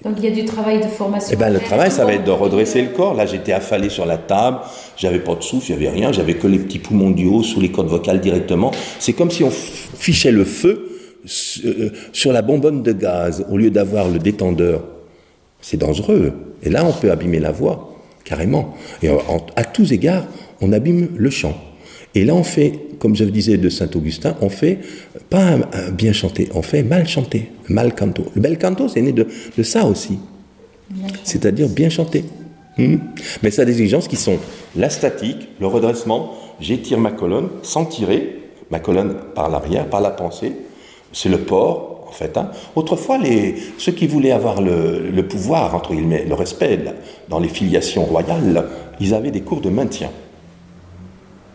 Donc 0.05 0.17
il 0.19 0.25
y 0.25 0.27
a 0.27 0.31
du 0.31 0.45
travail 0.45 0.79
de 0.79 0.87
formation. 0.87 1.31
Eh 1.33 1.35
ben, 1.35 1.49
le 1.49 1.59
travail, 1.59 1.89
ça 1.89 2.05
va 2.05 2.13
être 2.13 2.23
de 2.23 2.31
redresser 2.31 2.83
le 2.83 2.89
corps. 2.89 3.15
Là, 3.15 3.25
j'étais 3.25 3.53
affalé 3.53 3.89
sur 3.89 4.05
la 4.05 4.17
table, 4.17 4.59
j'avais 4.97 5.17
pas 5.17 5.33
de 5.33 5.41
souffle, 5.41 5.73
avait 5.73 5.89
rien, 5.89 6.11
j'avais 6.11 6.35
que 6.35 6.45
les 6.45 6.59
petits 6.59 6.77
poumons 6.77 7.09
du 7.09 7.25
haut 7.25 7.41
sous 7.41 7.59
les 7.59 7.71
cordes 7.71 7.87
vocales 7.87 8.21
directement. 8.21 8.69
C'est 8.99 9.13
comme 9.13 9.31
si 9.31 9.43
on 9.43 9.49
fichait 9.49 10.31
le 10.31 10.45
feu 10.45 10.91
euh, 11.65 11.89
sur 12.13 12.31
la 12.31 12.43
bonbonne 12.43 12.83
de 12.83 12.91
gaz 12.91 13.47
au 13.49 13.57
lieu 13.57 13.71
d'avoir 13.71 14.07
le 14.07 14.19
détendeur. 14.19 14.83
C'est 15.59 15.77
dangereux. 15.77 16.33
Et 16.61 16.69
là, 16.69 16.85
on 16.85 16.91
peut 16.91 17.09
abîmer 17.11 17.39
la 17.39 17.51
voix, 17.51 17.95
carrément. 18.23 18.75
Et 19.01 19.09
à 19.55 19.63
tous 19.63 19.91
égards, 19.91 20.25
on 20.61 20.71
abîme 20.71 21.09
le 21.17 21.29
chant. 21.31 21.55
Et 22.15 22.23
là, 22.23 22.33
on 22.33 22.43
fait, 22.43 22.71
comme 22.97 23.15
je 23.15 23.25
le 23.25 23.31
disais 23.31 23.57
de 23.57 23.67
Saint-Augustin, 23.67 24.35
on 24.41 24.49
fait 24.49 24.79
pas 25.29 25.43
un, 25.73 25.91
bien 25.91 26.13
chanté, 26.13 26.49
on 26.55 26.61
fait 26.61 26.81
mal 26.81 27.07
chanté, 27.07 27.51
mal 27.67 27.93
canto. 27.93 28.25
Le 28.35 28.41
bel 28.41 28.57
canto, 28.57 28.87
c'est 28.87 29.01
né 29.01 29.11
de, 29.11 29.27
ça 29.63 29.85
aussi. 29.85 30.17
C'est-à-dire 31.23 31.67
bien 31.67 31.89
chanté. 31.89 32.23
Hmm? 32.77 32.97
Mais 33.43 33.51
ça 33.51 33.63
a 33.63 33.65
des 33.65 33.73
exigences 33.81 34.07
qui 34.07 34.15
sont 34.15 34.37
la 34.75 34.89
statique, 34.89 35.49
le 35.59 35.67
redressement, 35.67 36.33
j'étire 36.59 36.99
ma 36.99 37.11
colonne 37.11 37.49
sans 37.63 37.85
tirer, 37.85 38.39
ma 38.71 38.79
colonne 38.79 39.15
par 39.33 39.49
l'arrière, 39.49 39.87
par 39.89 40.01
la 40.01 40.09
pensée, 40.09 40.53
c'est 41.11 41.29
le 41.29 41.39
port, 41.39 42.05
en 42.07 42.11
fait. 42.11 42.37
hein. 42.37 42.51
Autrefois, 42.75 43.17
les, 43.17 43.55
ceux 43.77 43.91
qui 43.91 44.07
voulaient 44.07 44.31
avoir 44.31 44.61
le, 44.61 45.09
le 45.09 45.27
pouvoir, 45.27 45.75
entre 45.75 45.93
guillemets, 45.93 46.25
le 46.27 46.33
respect 46.33 46.77
là, 46.77 46.93
dans 47.29 47.39
les 47.39 47.49
filiations 47.49 48.05
royales, 48.05 48.65
ils 48.99 49.13
avaient 49.13 49.31
des 49.31 49.41
cours 49.41 49.61
de 49.61 49.69
maintien. 49.69 50.09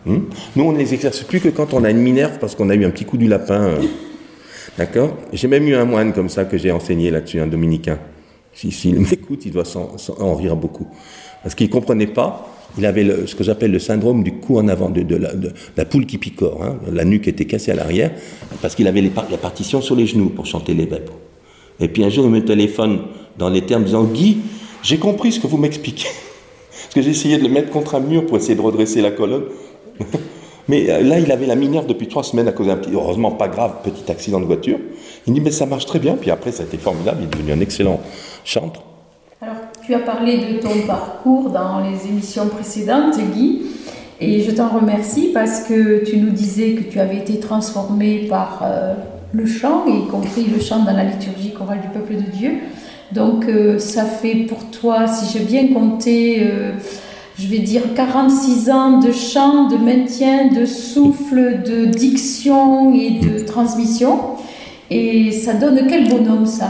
Hmm 0.05 0.19
Nous, 0.55 0.63
on 0.63 0.71
ne 0.71 0.77
les 0.77 0.93
exerce 0.93 1.21
plus 1.21 1.39
que 1.39 1.49
quand 1.49 1.73
on 1.73 1.83
a 1.83 1.91
une 1.91 1.99
minerve 1.99 2.39
parce 2.39 2.55
qu'on 2.55 2.69
a 2.69 2.75
eu 2.75 2.85
un 2.85 2.89
petit 2.89 3.05
coup 3.05 3.17
du 3.17 3.27
lapin. 3.27 3.61
euh. 3.61 3.81
D'accord 4.77 5.15
J'ai 5.33 5.47
même 5.47 5.67
eu 5.67 5.75
un 5.75 5.85
moine 5.85 6.13
comme 6.13 6.29
ça 6.29 6.45
que 6.45 6.57
j'ai 6.57 6.71
enseigné 6.71 7.11
là-dessus, 7.11 7.39
un 7.39 7.47
dominicain. 7.47 7.99
Si- 8.53 8.71
S'il 8.71 8.99
m'écoute, 8.99 9.45
il 9.45 9.51
doit 9.51 9.65
s'en 9.65 9.95
en 10.19 10.35
rire 10.35 10.55
beaucoup. 10.55 10.87
Parce 11.43 11.55
qu'il 11.55 11.67
ne 11.67 11.71
comprenait 11.71 12.07
pas. 12.07 12.47
Il 12.77 12.85
avait 12.85 13.03
le- 13.03 13.27
ce 13.27 13.35
que 13.35 13.43
j'appelle 13.43 13.71
le 13.71 13.79
syndrome 13.79 14.23
du 14.23 14.33
coup 14.33 14.57
en 14.57 14.67
avant, 14.69 14.89
de, 14.89 15.01
de 15.01 15.15
la, 15.17 15.33
de 15.33 15.51
la 15.75 15.85
poule 15.85 16.05
qui 16.05 16.17
picore. 16.17 16.63
hein. 16.63 16.77
La 16.91 17.03
nuque 17.03 17.27
était 17.27 17.45
cassée 17.45 17.71
à 17.71 17.75
l'arrière 17.75 18.11
parce 18.61 18.75
qu'il 18.75 18.87
avait 18.87 19.01
les 19.01 19.09
par- 19.09 19.27
la 19.29 19.37
partition 19.37 19.81
sur 19.81 19.95
les 19.95 20.05
genoux 20.07 20.29
pour 20.29 20.45
chanter 20.45 20.73
les 20.73 20.85
vêpres. 20.85 21.13
Et 21.79 21.87
puis 21.89 22.03
un 22.03 22.09
jour, 22.09 22.25
il 22.25 22.31
me 22.31 22.43
téléphone 22.45 23.01
dans 23.37 23.49
les 23.49 23.61
termes 23.63 23.83
disant 23.83 24.05
Guy, 24.05 24.37
j'ai 24.83 24.97
compris 24.99 25.31
ce 25.33 25.39
que 25.41 25.47
vous 25.47 25.57
m'expliquez. 25.57 26.07
Parce 26.83 26.93
que 26.95 27.01
j'ai 27.01 27.09
essayé 27.11 27.37
de 27.37 27.43
le 27.43 27.49
mettre 27.49 27.69
contre 27.71 27.95
un 27.95 27.99
mur 27.99 28.25
pour 28.25 28.37
essayer 28.37 28.55
de 28.55 28.61
redresser 28.61 29.01
la 29.01 29.11
colonne. 29.11 29.43
Mais 30.67 30.89
euh, 30.89 31.01
là, 31.01 31.19
il 31.19 31.31
avait 31.31 31.47
la 31.47 31.55
minerve 31.55 31.85
depuis 31.85 32.07
trois 32.07 32.23
semaines 32.23 32.47
à 32.47 32.51
cause 32.51 32.67
d'un 32.67 32.77
petit, 32.77 32.91
heureusement 32.93 33.31
pas 33.31 33.47
grave, 33.47 33.75
petit 33.83 34.09
accident 34.11 34.39
de 34.39 34.45
voiture. 34.45 34.77
Il 35.27 35.33
dit, 35.33 35.41
mais 35.41 35.51
ça 35.51 35.65
marche 35.65 35.85
très 35.85 35.99
bien. 35.99 36.15
Puis 36.15 36.31
après, 36.31 36.51
ça 36.51 36.63
a 36.63 36.65
été 36.65 36.77
formidable. 36.77 37.17
Il 37.21 37.25
est 37.25 37.31
devenu 37.31 37.51
un 37.51 37.59
excellent 37.59 37.99
chantre. 38.45 38.81
Alors, 39.41 39.55
tu 39.85 39.93
as 39.93 39.99
parlé 39.99 40.37
de 40.37 40.59
ton 40.59 40.87
parcours 40.87 41.49
dans 41.49 41.79
les 41.79 42.07
émissions 42.07 42.47
précédentes, 42.47 43.17
Guy, 43.33 43.63
et 44.19 44.41
je 44.41 44.51
t'en 44.51 44.69
remercie 44.69 45.31
parce 45.33 45.61
que 45.61 46.05
tu 46.05 46.17
nous 46.17 46.29
disais 46.29 46.73
que 46.73 46.83
tu 46.83 46.99
avais 46.99 47.17
été 47.17 47.39
transformé 47.39 48.27
par 48.29 48.61
euh, 48.63 48.93
le 49.33 49.45
chant, 49.47 49.85
y 49.87 50.07
compris 50.07 50.43
le 50.43 50.61
chant 50.61 50.83
dans 50.83 50.93
la 50.93 51.05
liturgie 51.05 51.51
chorale 51.51 51.81
du 51.81 51.87
peuple 51.87 52.15
de 52.15 52.29
Dieu. 52.29 52.51
Donc, 53.11 53.45
euh, 53.47 53.79
ça 53.79 54.05
fait 54.05 54.45
pour 54.47 54.69
toi, 54.69 55.07
si 55.07 55.37
j'ai 55.37 55.43
bien 55.43 55.73
compté, 55.73 56.47
je 57.41 57.47
vais 57.47 57.59
dire 57.59 57.81
46 57.95 58.69
ans 58.69 58.99
de 58.99 59.11
chant, 59.11 59.67
de 59.67 59.77
maintien, 59.77 60.49
de 60.49 60.65
souffle, 60.65 61.63
de 61.63 61.85
diction 61.85 62.93
et 62.93 63.11
de 63.19 63.39
transmission. 63.45 64.19
Et 64.91 65.31
ça 65.31 65.53
donne 65.55 65.87
quel 65.89 66.07
bonhomme 66.09 66.45
ça? 66.45 66.69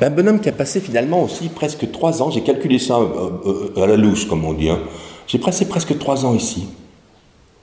Un 0.00 0.10
bonhomme 0.10 0.40
qui 0.40 0.48
a 0.48 0.52
passé 0.52 0.80
finalement 0.80 1.22
aussi 1.22 1.48
presque 1.48 1.90
trois 1.92 2.22
ans. 2.22 2.30
J'ai 2.30 2.40
calculé 2.42 2.78
ça 2.78 2.98
euh, 2.98 3.70
euh, 3.76 3.82
à 3.82 3.86
la 3.86 3.96
louche, 3.96 4.26
comme 4.28 4.44
on 4.44 4.52
dit. 4.52 4.68
hein. 4.68 4.80
J'ai 5.26 5.38
passé 5.38 5.66
presque 5.66 5.96
trois 5.98 6.24
ans 6.26 6.34
ici. 6.34 6.64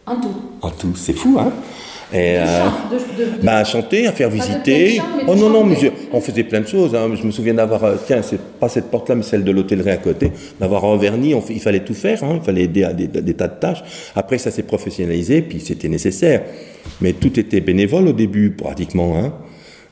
En 0.05 0.15
tout. 0.15 0.29
En 0.61 0.69
tout, 0.69 0.95
c'est 0.95 1.13
fou, 1.13 1.37
hein? 1.39 1.51
Et, 2.13 2.37
euh, 2.37 2.45
Chant, 2.45 2.71
de- 2.91 3.45
Bah, 3.45 3.57
à 3.57 3.63
chanter, 3.63 4.05
à 4.07 4.11
faire 4.11 4.29
visiter. 4.29 4.97
chant, 4.97 5.03
oh 5.27 5.35
non, 5.35 5.49
non, 5.49 5.63
mais 5.63 5.75
je- 5.81 5.87
on 6.11 6.19
faisait 6.19 6.43
plein 6.43 6.59
de 6.61 6.67
choses. 6.67 6.93
hein. 6.93 7.09
Je 7.15 7.25
me 7.25 7.31
souviens 7.31 7.53
d'avoir, 7.53 7.83
euh, 7.85 7.95
tiens, 8.05 8.21
c'est 8.21 8.39
pas 8.59 8.67
cette 8.69 8.91
porte-là, 8.91 9.15
mais 9.15 9.23
celle 9.23 9.43
de 9.43 9.51
l'hôtellerie 9.51 9.91
à 9.91 9.97
côté, 9.97 10.31
d'avoir 10.59 10.83
un 10.85 10.97
vernis. 10.97 11.33
On 11.33 11.41
il 11.49 11.59
fallait 11.61 11.79
tout 11.85 11.93
faire, 11.93 12.23
hein. 12.23 12.39
il 12.41 12.45
fallait 12.45 12.63
aider 12.63 12.83
à 12.83 12.93
des, 12.93 13.07
des 13.07 13.33
tas 13.33 13.47
de 13.47 13.59
tâches. 13.59 13.83
Après, 14.15 14.37
ça 14.37 14.51
s'est 14.51 14.63
professionnalisé, 14.63 15.41
puis 15.41 15.59
c'était 15.61 15.87
nécessaire. 15.89 16.41
Mais 16.99 17.13
tout 17.13 17.39
était 17.39 17.61
bénévole 17.61 18.07
au 18.09 18.13
début, 18.13 18.51
pratiquement. 18.51 19.17
Hein. 19.17 19.33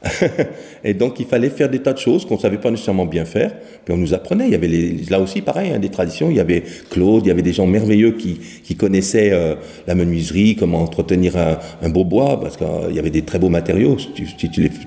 Et 0.84 0.94
donc, 0.94 1.20
il 1.20 1.26
fallait 1.26 1.50
faire 1.50 1.70
des 1.70 1.80
tas 1.80 1.94
de 1.94 1.98
choses 1.98 2.26
qu'on 2.26 2.36
ne 2.36 2.40
savait 2.40 2.58
pas 2.58 2.72
nécessairement 2.72 3.06
bien 3.06 3.26
faire. 3.26 3.54
Puis 3.84 3.94
on 3.94 3.98
nous 3.98 4.14
apprenait. 4.14 4.46
Il 4.46 4.52
y 4.52 4.56
avait 4.56 4.70
là 5.10 5.20
aussi, 5.20 5.42
pareil, 5.42 5.72
hein, 5.72 5.80
des 5.80 5.90
traditions. 5.90 6.30
Il 6.30 6.38
y 6.38 6.40
avait 6.40 6.64
Claude, 6.90 7.26
il 7.26 7.28
y 7.28 7.32
avait 7.32 7.42
des 7.42 7.54
gens 7.54 7.68
merveilleux 7.68 8.14
qui, 8.14 8.76
connaissaient 8.76 9.32
euh, 9.34 9.56
la 9.88 9.96
menuiserie, 9.96 10.56
comment 10.56 10.82
entretenir 10.82 11.36
un, 11.36 11.90
beau 11.90 12.06
bois, 12.06 12.40
parce 12.40 12.56
qu'il 12.56 12.96
y 12.96 13.00
avait 13.00 13.10
des 13.10 13.24
très 13.24 13.40
beaux 13.40 13.50
matériaux. 13.50 13.98
Si 14.00 14.12
tu, 14.14 14.26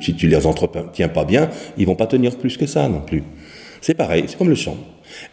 si 0.00 0.26
les, 0.26 0.46
entretiens 0.46 1.08
pas 1.08 1.24
bien, 1.24 1.50
ils 1.76 1.86
vont 1.86 1.94
pas 1.94 2.06
tenir 2.06 2.36
plus 2.36 2.56
que 2.56 2.66
ça 2.66 2.88
non 2.88 3.00
plus. 3.00 3.22
C'est 3.82 3.94
pareil, 3.94 4.24
c'est 4.28 4.38
comme 4.38 4.48
le 4.48 4.54
chant. 4.54 4.76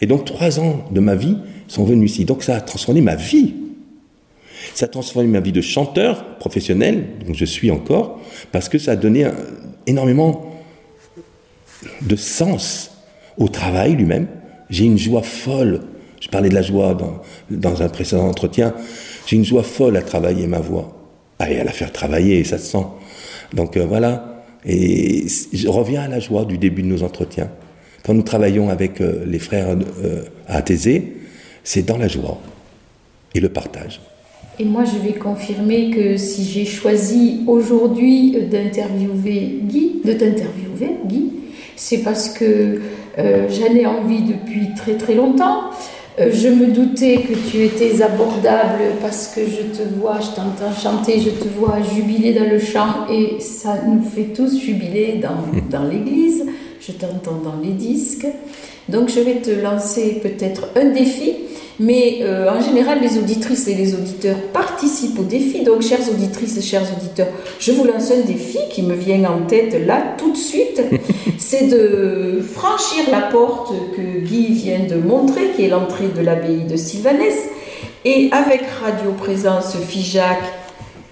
Et 0.02 0.08
donc, 0.08 0.26
trois 0.26 0.60
ans 0.60 0.86
de 0.92 1.00
ma 1.00 1.16
vie 1.16 1.38
sont 1.68 1.86
venus 1.86 2.12
ici. 2.12 2.26
Donc, 2.26 2.44
ça 2.44 2.58
a 2.58 2.62
transformé 2.62 3.00
ma 3.00 3.16
vie. 3.16 3.54
Ça 4.74 4.86
a 4.86 4.88
transformé 4.90 5.30
ma 5.30 5.40
vie 5.40 5.54
de 5.54 5.62
chanteur 5.62 6.38
professionnel, 6.38 7.06
donc 7.26 7.36
je 7.36 7.46
suis 7.46 7.72
encore, 7.72 8.20
parce 8.52 8.68
que 8.68 8.78
ça 8.78 8.92
a 8.92 8.96
donné 8.98 9.26
énormément 9.90 10.54
de 12.02 12.16
sens 12.16 12.92
au 13.38 13.48
travail 13.48 13.96
lui-même. 13.96 14.28
J'ai 14.70 14.86
une 14.86 14.98
joie 14.98 15.24
folle. 15.24 15.82
Je 16.20 16.28
parlais 16.28 16.50
de 16.50 16.56
la 16.56 16.62
joie 16.62 16.94
dans, 16.94 17.22
dans 17.50 17.82
un 17.82 17.90
précédent 17.90 18.28
entretien. 18.28 18.74
J'ai 19.26 19.38
une 19.38 19.46
joie 19.46 19.64
folle 19.64 19.98
à 19.98 20.02
travailler 20.02 20.48
ma 20.48 20.60
voix. 20.60 20.96
Ah, 21.40 21.50
et 21.50 21.60
à 21.60 21.64
la 21.64 21.72
faire 21.72 21.92
travailler, 21.92 22.44
ça 22.44 22.58
se 22.58 22.72
sent. 22.72 22.86
Donc 23.54 23.78
euh, 23.78 23.86
voilà. 23.86 24.44
Et 24.66 25.26
je 25.54 25.68
reviens 25.70 26.02
à 26.02 26.08
la 26.08 26.20
joie 26.20 26.44
du 26.44 26.58
début 26.58 26.84
de 26.84 26.88
nos 26.88 27.04
entretiens. 27.04 27.50
Quand 28.04 28.14
nous 28.14 28.24
travaillons 28.24 28.70
avec 28.70 29.00
euh, 29.00 29.24
les 29.26 29.40
frères 29.40 29.70
euh, 30.04 30.24
à 30.48 30.58
Athésée, 30.58 31.16
c'est 31.64 31.84
dans 31.84 31.98
la 31.98 32.10
joie 32.10 32.40
et 33.34 33.40
le 33.40 33.50
partage. 33.50 34.02
Et 34.62 34.66
moi, 34.66 34.84
je 34.84 34.98
vais 35.00 35.18
confirmer 35.18 35.90
que 35.90 36.18
si 36.18 36.44
j'ai 36.44 36.66
choisi 36.66 37.44
aujourd'hui 37.48 38.36
d'interviewer 38.52 39.62
Guy, 39.64 40.02
de 40.04 40.12
t'interviewer, 40.12 40.98
Guy, 41.06 41.32
c'est 41.78 42.00
parce 42.00 42.28
que 42.28 42.82
euh, 43.18 43.48
j'en 43.50 43.74
ai 43.74 43.86
envie 43.86 44.22
depuis 44.22 44.74
très 44.76 44.96
très 44.96 45.16
longtemps. 45.16 45.70
Euh, 46.20 46.30
je 46.34 46.50
me 46.50 46.68
doutais 46.68 47.22
que 47.22 47.34
tu 47.50 47.64
étais 47.64 48.02
abordable 48.02 48.84
parce 49.02 49.28
que 49.34 49.42
je 49.46 49.62
te 49.78 49.88
vois, 49.98 50.20
je 50.20 50.36
t'entends 50.36 50.76
chanter, 50.78 51.22
je 51.22 51.30
te 51.30 51.48
vois 51.58 51.78
jubiler 51.96 52.34
dans 52.34 52.50
le 52.50 52.60
chant 52.60 53.08
et 53.10 53.40
ça 53.40 53.76
nous 53.88 54.02
fait 54.02 54.34
tous 54.34 54.60
jubiler 54.60 55.22
dans, 55.24 55.80
dans 55.80 55.86
l'église. 55.88 56.46
Je 56.82 56.92
t'entends 56.92 57.40
dans 57.42 57.56
les 57.64 57.72
disques. 57.72 58.28
Donc 58.90 59.10
je 59.10 59.22
vais 59.22 59.36
te 59.36 59.52
lancer 59.52 60.20
peut-être 60.22 60.68
un 60.76 60.90
défi, 60.90 61.34
mais 61.80 62.20
euh, 62.22 62.50
en 62.50 62.62
général 62.62 63.00
les 63.02 63.18
auditrices 63.18 63.68
et 63.68 63.76
les 63.76 63.94
auditeurs 63.94 64.38
participent 64.54 65.18
au 65.20 65.24
défi. 65.24 65.64
Donc 65.64 65.82
chères 65.82 66.08
auditrices 66.12 66.58
et 66.58 66.62
chers 66.62 66.84
auditeurs, 66.96 67.28
je 67.60 67.72
vous 67.72 67.86
lance 67.86 68.12
un 68.12 68.22
défi 68.22 68.60
qui 68.70 68.84
me 68.84 68.96
vient 68.96 69.24
en 69.30 69.46
tête 69.48 69.76
là 69.86 70.16
tout 70.18 70.32
de 70.32 70.38
suite. 70.38 70.82
C'est 71.38 71.68
de 71.68 72.42
franchir 72.42 73.06
la 73.12 73.22
porte 73.22 73.74
que 73.96 74.20
Guy 74.20 74.54
vient 74.54 74.86
de 74.86 74.96
montrer, 74.96 75.52
qui 75.56 75.66
est 75.66 75.70
l'entrée 75.70 76.10
de 76.16 76.22
l'abbaye 76.22 76.66
de 76.66 76.76
Sylvanès. 76.76 77.48
Et 78.06 78.30
avec 78.32 78.62
Radio 78.82 79.12
Présence 79.12 79.76
Figeac, 79.76 80.40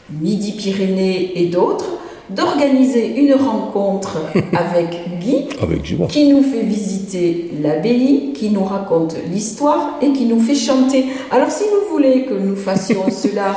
Midi-Pyrénées 0.09 1.31
et 1.35 1.45
d'autres, 1.47 1.97
d'organiser 2.29 3.15
une 3.19 3.33
rencontre 3.33 4.17
avec 4.53 5.19
Guy 5.19 5.45
Avec 5.61 5.81
qui 6.09 6.27
nous 6.29 6.43
fait 6.43 6.63
visiter 6.63 7.51
l'abbaye, 7.61 8.33
qui 8.33 8.49
nous 8.49 8.63
raconte 8.63 9.15
l'histoire 9.31 9.97
et 10.01 10.11
qui 10.11 10.25
nous 10.25 10.39
fait 10.39 10.55
chanter. 10.55 11.05
Alors 11.31 11.51
si 11.51 11.63
vous 11.63 11.89
voulez 11.91 12.25
que 12.25 12.33
nous 12.33 12.55
fassions 12.55 13.03
cela, 13.11 13.55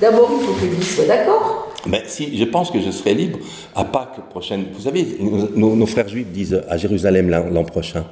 d'abord 0.00 0.30
il 0.38 0.44
faut 0.46 0.52
que 0.54 0.66
Guy 0.66 0.84
soit 0.84 1.06
d'accord. 1.06 1.72
Ben, 1.88 2.00
si, 2.06 2.36
je 2.36 2.44
pense 2.44 2.70
que 2.72 2.80
je 2.80 2.90
serai 2.90 3.14
libre 3.14 3.38
à 3.74 3.84
Pâques 3.84 4.28
prochaine. 4.30 4.64
Vous 4.74 4.82
savez, 4.82 5.06
nos, 5.20 5.48
nos- 5.54 5.76
nos 5.76 5.86
frères 5.86 6.08
juifs 6.08 6.26
disent 6.32 6.60
à 6.68 6.76
Jérusalem 6.76 7.28
l'an 7.28 7.62
prochain. 7.64 8.04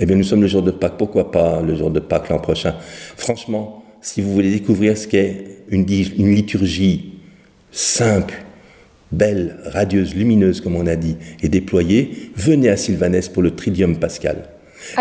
Eh 0.00 0.06
bien, 0.06 0.16
nous 0.16 0.24
sommes 0.24 0.42
le 0.42 0.48
jour 0.48 0.62
de 0.62 0.72
Pâques. 0.72 0.96
Pourquoi 0.98 1.30
pas 1.30 1.60
le 1.62 1.76
jour 1.76 1.90
de 1.90 2.00
Pâques 2.00 2.28
l'an 2.28 2.38
prochain? 2.40 2.74
Franchement, 3.16 3.84
si 4.00 4.20
vous 4.20 4.32
voulez 4.32 4.50
découvrir 4.50 4.96
ce 4.98 5.06
qu'est 5.06 5.44
une 5.70 5.84
liturgie 5.86 7.12
simple, 7.70 8.34
belle, 9.12 9.56
radieuse, 9.64 10.14
lumineuse, 10.14 10.60
comme 10.60 10.76
on 10.76 10.86
a 10.86 10.96
dit, 10.96 11.16
et 11.42 11.48
déployée, 11.48 12.30
venez 12.36 12.68
à 12.68 12.76
Sylvanès 12.76 13.28
pour 13.28 13.42
le 13.42 13.52
Tridium 13.52 13.96
pascal. 13.96 14.44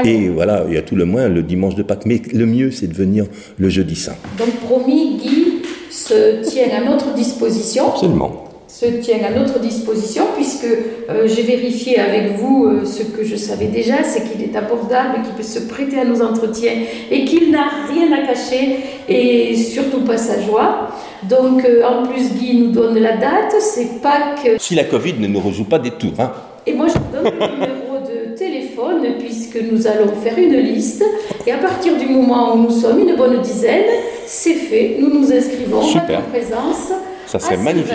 Et 0.03 0.27
voilà, 0.29 0.65
il 0.67 0.73
y 0.73 0.77
a 0.77 0.81
tout 0.81 0.95
le 0.95 1.05
moins 1.05 1.29
le 1.29 1.43
dimanche 1.43 1.75
de 1.75 1.83
Pâques. 1.83 2.05
Mais 2.05 2.21
le 2.33 2.45
mieux, 2.45 2.71
c'est 2.71 2.87
de 2.87 2.93
venir 2.93 3.25
le 3.57 3.69
jeudi 3.69 3.95
saint. 3.95 4.15
Donc 4.37 4.53
promis, 4.61 5.17
Guy 5.17 5.61
se 5.89 6.41
tient 6.43 6.69
à 6.75 6.83
notre 6.83 7.13
disposition. 7.13 7.89
Absolument. 7.91 8.46
Se 8.67 8.85
tient 8.85 9.19
à 9.25 9.31
notre 9.31 9.59
disposition 9.59 10.23
puisque 10.35 10.65
euh, 10.65 11.25
j'ai 11.25 11.41
vérifié 11.41 11.99
avec 11.99 12.33
vous 12.37 12.65
euh, 12.65 12.85
ce 12.85 13.03
que 13.03 13.23
je 13.23 13.37
savais 13.37 13.67
déjà, 13.67 14.03
c'est 14.03 14.29
qu'il 14.29 14.43
est 14.43 14.55
abordable, 14.55 15.21
qu'il 15.23 15.33
peut 15.33 15.43
se 15.43 15.59
prêter 15.59 15.97
à 15.99 16.03
nos 16.03 16.21
entretiens 16.21 16.73
et 17.09 17.23
qu'il 17.23 17.49
n'a 17.51 17.69
rien 17.89 18.11
à 18.11 18.27
cacher 18.27 18.79
et 19.07 19.55
surtout 19.55 20.01
pas 20.01 20.17
sa 20.17 20.41
joie. 20.41 20.89
Donc 21.23 21.63
euh, 21.63 21.81
en 21.85 22.05
plus 22.07 22.33
Guy 22.33 22.59
nous 22.59 22.71
donne 22.71 22.99
la 22.99 23.15
date, 23.15 23.55
c'est 23.59 24.01
Pâques 24.01 24.57
Si 24.59 24.75
la 24.75 24.83
Covid 24.83 25.13
ne 25.17 25.27
nous 25.27 25.39
rejoue 25.39 25.65
pas 25.65 25.79
des 25.79 25.91
tours, 25.91 26.19
hein. 26.19 26.31
et 26.65 26.73
moi 26.73 26.87
je 26.87 26.93
vous 26.93 27.23
donne 27.23 27.33
le 27.39 27.53
numéro 27.53 27.99
de 28.05 28.35
téléphone 28.37 29.15
puisque 29.17 29.59
nous 29.71 29.87
allons 29.87 30.13
faire 30.21 30.37
une 30.37 30.57
liste 30.57 31.05
et 31.45 31.53
à 31.53 31.57
partir 31.57 31.97
du 31.97 32.05
moment 32.05 32.53
où 32.53 32.63
nous 32.63 32.71
sommes 32.71 32.99
une 32.99 33.15
bonne 33.15 33.41
dizaine, 33.41 33.85
c'est 34.25 34.55
fait, 34.55 34.97
nous 34.99 35.09
nous 35.09 35.31
inscrivons 35.31 35.81
Super. 35.81 36.19
à 36.19 36.21
présence. 36.23 36.91
Ça 37.27 37.39
serait 37.39 37.55
à 37.55 37.57
magnifique. 37.57 37.93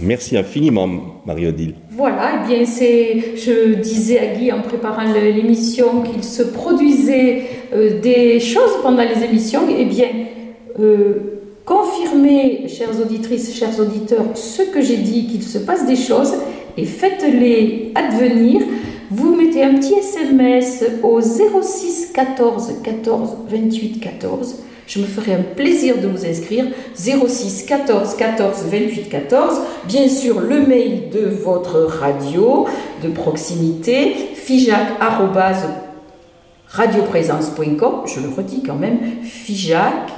Merci 0.00 0.36
infiniment, 0.38 0.88
Marie-Odile. 1.26 1.74
Voilà, 1.90 2.42
eh 2.42 2.48
bien 2.48 2.64
c'est, 2.64 3.36
je 3.36 3.74
disais 3.74 4.18
à 4.18 4.26
Guy 4.34 4.50
en 4.52 4.62
préparant 4.62 5.12
l'émission 5.12 6.02
qu'il 6.02 6.24
se 6.24 6.42
produisait 6.42 7.42
euh, 7.74 8.00
des 8.00 8.40
choses 8.40 8.78
pendant 8.82 9.02
les 9.02 9.22
émissions. 9.22 9.62
Eh 9.68 9.84
bien, 9.84 10.08
euh, 10.78 11.40
confirmer, 11.66 12.66
chères 12.68 12.98
auditrices, 13.00 13.54
chers 13.54 13.78
auditeurs, 13.78 14.24
ce 14.34 14.62
que 14.62 14.80
j'ai 14.80 14.96
dit, 14.96 15.26
qu'il 15.26 15.42
se 15.42 15.58
passe 15.58 15.86
des 15.86 15.96
choses, 15.96 16.32
et 16.76 16.86
faites-les 16.86 17.92
advenir. 17.94 18.62
Vous 19.10 19.34
mettez 19.34 19.64
un 19.64 19.74
petit 19.74 19.94
SMS 19.94 20.84
au 21.02 21.20
06 21.20 22.12
14 22.14 22.74
14 22.84 23.36
28 23.50 24.00
14. 24.00 24.56
Je 24.90 24.98
me 24.98 25.06
ferai 25.06 25.32
un 25.34 25.42
plaisir 25.42 25.98
de 25.98 26.08
vous 26.08 26.26
inscrire. 26.26 26.66
06 26.96 27.64
14 27.64 28.16
14 28.16 28.64
28 28.64 29.08
14. 29.08 29.60
Bien 29.86 30.08
sûr, 30.08 30.40
le 30.40 30.66
mail 30.66 31.10
de 31.10 31.28
votre 31.28 31.78
radio 31.78 32.66
de 33.00 33.08
proximité, 33.08 34.16
fijac 34.34 34.88
radioprésence.com, 36.66 38.02
je 38.06 38.18
le 38.18 38.30
redis 38.34 38.64
quand 38.64 38.74
même, 38.74 38.98
fijac 39.22 40.10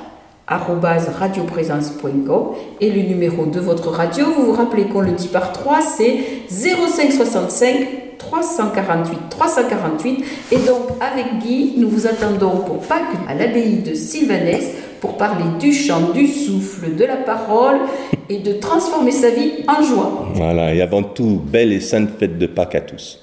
radioprésence.com 0.46 2.46
et 2.80 2.90
le 2.90 3.02
numéro 3.02 3.44
de 3.44 3.60
votre 3.60 3.90
radio, 3.90 4.24
vous 4.24 4.46
vous 4.46 4.52
rappelez 4.52 4.84
qu'on 4.84 5.02
le 5.02 5.12
dit 5.12 5.28
par 5.28 5.52
3, 5.52 5.82
c'est 5.82 6.16
0565 6.48 8.11
348 8.26 9.18
348 9.30 10.24
et 10.52 10.56
donc 10.58 10.88
avec 11.00 11.38
Guy, 11.40 11.74
nous 11.76 11.88
vous 11.88 12.06
attendons 12.06 12.58
pour 12.58 12.78
Pâques 12.78 13.16
à 13.28 13.34
l'abbaye 13.34 13.78
de 13.78 13.94
Sylvanès 13.94 14.64
pour 15.00 15.16
parler 15.16 15.44
du 15.58 15.72
chant, 15.72 16.10
du 16.12 16.26
souffle, 16.28 16.94
de 16.94 17.04
la 17.04 17.16
parole 17.16 17.80
et 18.28 18.38
de 18.38 18.52
transformer 18.54 19.10
sa 19.10 19.30
vie 19.30 19.64
en 19.66 19.82
joie. 19.82 20.28
Voilà, 20.34 20.72
et 20.74 20.80
avant 20.80 21.02
tout, 21.02 21.42
belle 21.44 21.72
et 21.72 21.80
sainte 21.80 22.10
fête 22.18 22.38
de 22.38 22.46
Pâques 22.46 22.76
à 22.76 22.80
tous. 22.80 23.18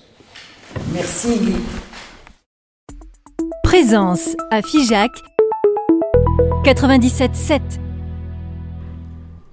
Merci 0.93 1.29
Guy. 1.39 1.55
Présence 3.63 4.35
à 4.51 4.61
Figeac 4.61 5.11
97.7. 6.65 7.88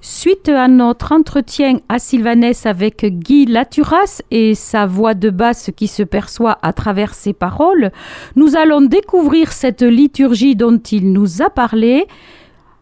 Suite 0.09 0.49
à 0.49 0.69
notre 0.69 1.11
entretien 1.11 1.81
à 1.89 1.99
Sylvanès 1.99 2.65
avec 2.65 3.05
Guy 3.05 3.45
Laturas 3.45 4.23
et 4.31 4.55
sa 4.55 4.87
voix 4.87 5.15
de 5.15 5.31
basse 5.31 5.73
qui 5.75 5.89
se 5.89 6.05
perçoit 6.05 6.59
à 6.63 6.73
travers 6.73 7.13
ses 7.13 7.33
paroles, 7.33 7.91
nous 8.37 8.55
allons 8.55 8.83
découvrir 8.83 9.51
cette 9.51 9.83
liturgie 9.83 10.55
dont 10.55 10.79
il 10.79 11.13
nous 11.13 11.43
a 11.43 11.51
parlé 11.51 12.07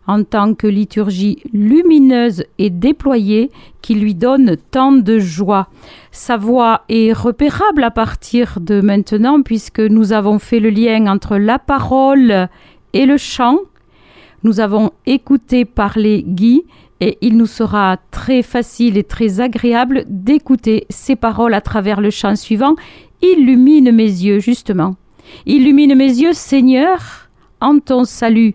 en 0.06 0.22
tant 0.22 0.52
que 0.52 0.66
liturgie 0.66 1.38
lumineuse 1.54 2.44
et 2.58 2.68
déployée 2.68 3.50
qui 3.80 3.94
lui 3.94 4.14
donne 4.14 4.58
tant 4.70 4.92
de 4.92 5.18
joie. 5.18 5.68
Sa 6.12 6.36
voix 6.36 6.82
est 6.90 7.14
repérable 7.14 7.84
à 7.84 7.90
partir 7.90 8.58
de 8.60 8.82
maintenant 8.82 9.40
puisque 9.40 9.80
nous 9.80 10.12
avons 10.12 10.38
fait 10.38 10.60
le 10.60 10.68
lien 10.68 11.06
entre 11.06 11.38
la 11.38 11.58
parole 11.58 12.50
et 12.92 13.06
le 13.06 13.16
chant. 13.16 13.60
Nous 14.42 14.60
avons 14.60 14.90
écouté 15.06 15.64
parler 15.64 16.22
Guy 16.22 16.64
il 17.20 17.36
nous 17.36 17.46
sera 17.46 17.98
très 18.10 18.42
facile 18.42 18.96
et 18.96 19.04
très 19.04 19.40
agréable 19.40 20.04
d'écouter 20.08 20.86
ses 20.90 21.16
paroles 21.16 21.54
à 21.54 21.60
travers 21.60 22.00
le 22.00 22.10
chant 22.10 22.36
suivant. 22.36 22.74
Illumine 23.22 23.90
mes 23.92 24.04
yeux, 24.04 24.38
justement. 24.38 24.96
Illumine 25.46 25.94
mes 25.94 26.20
yeux, 26.20 26.32
Seigneur, 26.32 27.28
en 27.60 27.78
ton 27.78 28.04
salut 28.04 28.54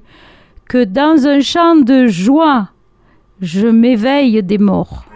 que 0.67 0.83
dans 0.83 1.27
un 1.27 1.41
chant 1.41 1.75
de 1.75 2.07
joie, 2.07 2.69
je 3.41 3.67
m'éveille 3.67 4.43
des 4.43 4.59
morts. 4.59 5.08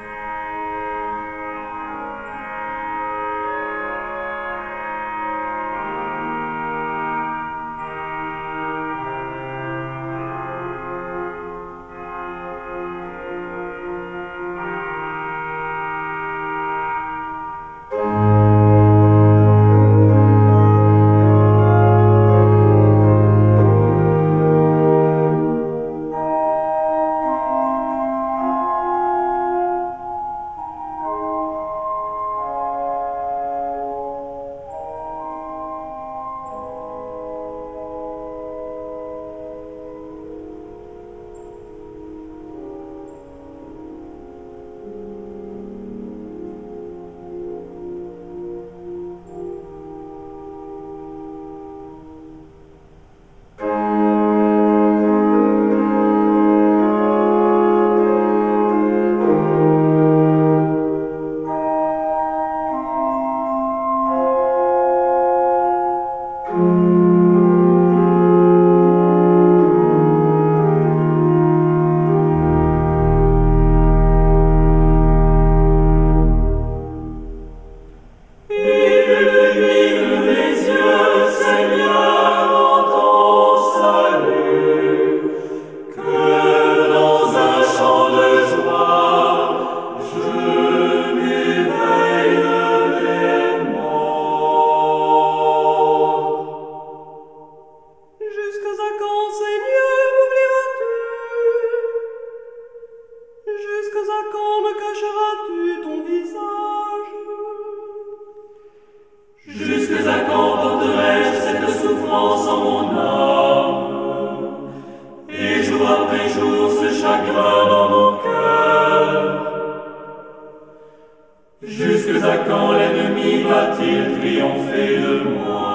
Jusque 121.66 122.24
à 122.24 122.38
quand 122.40 122.74
l'ennemi 122.74 123.44
va-t-il 123.44 124.20
triompher 124.20 124.98
de 124.98 125.30
moi 125.30 125.73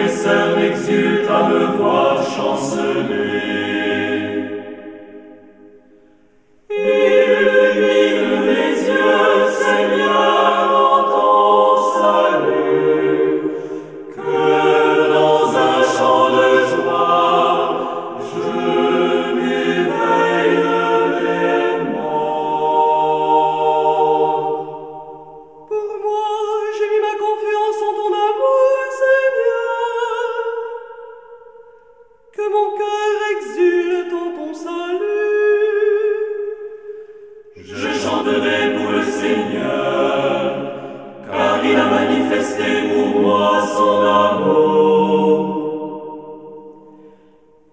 confesseur 0.00 0.58
exulte 0.58 1.28
à 1.28 1.48
me 1.48 1.76
voir 1.76 2.22
chanceler. 2.22 3.89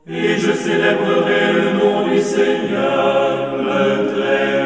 Et 0.10 0.38
je 0.38 0.54
célébrerai 0.54 1.52
le 1.52 1.74
nom 1.80 2.08
du 2.08 2.22
Seigneur, 2.22 3.58
très 4.14 4.57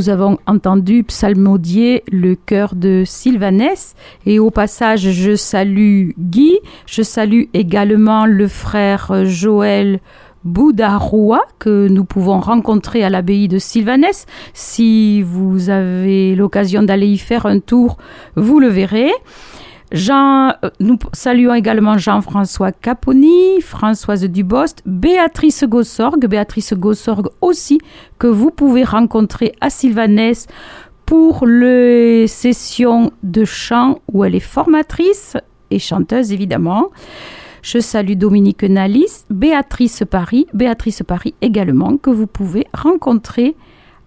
Nous 0.00 0.08
avons 0.08 0.38
entendu 0.46 1.04
psalmodier 1.04 2.04
le 2.10 2.34
cœur 2.34 2.74
de 2.74 3.02
Sylvanès 3.04 3.94
et 4.24 4.38
au 4.38 4.50
passage 4.50 5.10
je 5.10 5.36
salue 5.36 6.12
Guy, 6.18 6.58
je 6.86 7.02
salue 7.02 7.42
également 7.52 8.24
le 8.24 8.48
frère 8.48 9.26
Joël 9.26 10.00
Boudaroua 10.44 11.42
que 11.58 11.86
nous 11.88 12.06
pouvons 12.06 12.40
rencontrer 12.40 13.04
à 13.04 13.10
l'abbaye 13.10 13.46
de 13.46 13.58
Sylvanès. 13.58 14.24
Si 14.54 15.20
vous 15.20 15.68
avez 15.68 16.34
l'occasion 16.34 16.82
d'aller 16.82 17.08
y 17.08 17.18
faire 17.18 17.44
un 17.44 17.58
tour, 17.58 17.98
vous 18.36 18.58
le 18.58 18.68
verrez. 18.68 19.12
Jean, 19.92 20.50
euh, 20.64 20.70
nous 20.78 20.98
saluons 21.12 21.54
également 21.54 21.98
Jean-François 21.98 22.70
Caponi, 22.70 23.60
Françoise 23.60 24.24
Dubost, 24.24 24.82
Béatrice 24.86 25.64
Gossorgue, 25.64 26.26
Béatrice 26.26 26.74
Gossorgue 26.74 27.28
aussi, 27.40 27.80
que 28.18 28.28
vous 28.28 28.52
pouvez 28.52 28.84
rencontrer 28.84 29.52
à 29.60 29.68
Sylvanès 29.68 30.46
pour 31.06 31.44
les 31.44 32.28
sessions 32.28 33.10
de 33.24 33.44
chant 33.44 33.98
où 34.12 34.22
elle 34.22 34.36
est 34.36 34.40
formatrice 34.40 35.36
et 35.72 35.80
chanteuse 35.80 36.30
évidemment. 36.30 36.90
Je 37.62 37.80
salue 37.80 38.14
Dominique 38.14 38.62
Nalis, 38.62 39.24
Béatrice 39.28 40.04
Paris, 40.08 40.46
Béatrice 40.54 41.02
Paris 41.02 41.34
également, 41.42 41.96
que 41.96 42.10
vous 42.10 42.28
pouvez 42.28 42.66
rencontrer 42.72 43.56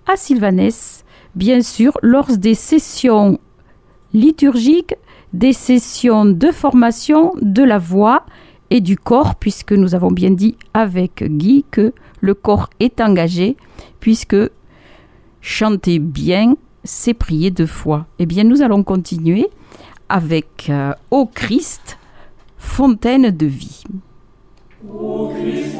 à 0.07 0.15
Sylvanès, 0.15 1.03
bien 1.35 1.61
sûr, 1.61 1.91
lors 2.01 2.37
des 2.37 2.55
sessions 2.55 3.37
liturgiques 4.13 4.95
des 5.33 5.53
sessions 5.53 6.25
de 6.25 6.51
formation 6.51 7.33
de 7.41 7.63
la 7.63 7.79
voix 7.79 8.25
et 8.69 8.81
du 8.81 8.97
corps, 8.97 9.35
puisque 9.35 9.73
nous 9.73 9.95
avons 9.95 10.11
bien 10.11 10.31
dit 10.31 10.55
avec 10.73 11.23
Guy 11.23 11.65
que 11.69 11.93
le 12.21 12.33
corps 12.33 12.69
est 12.79 13.01
engagé, 13.01 13.57
puisque 13.99 14.37
chanter 15.41 15.99
bien, 15.99 16.55
c'est 16.83 17.13
prier 17.13 17.51
de 17.51 17.65
foi. 17.65 18.05
Eh 18.19 18.25
bien, 18.25 18.43
nous 18.43 18.61
allons 18.61 18.83
continuer 18.83 19.47
avec 20.09 20.69
euh, 20.69 20.93
Ô 21.11 21.25
Christ, 21.25 21.97
fontaine 22.57 23.29
de 23.31 23.45
vie. 23.45 23.83
Ô 24.87 25.29
Christ, 25.29 25.75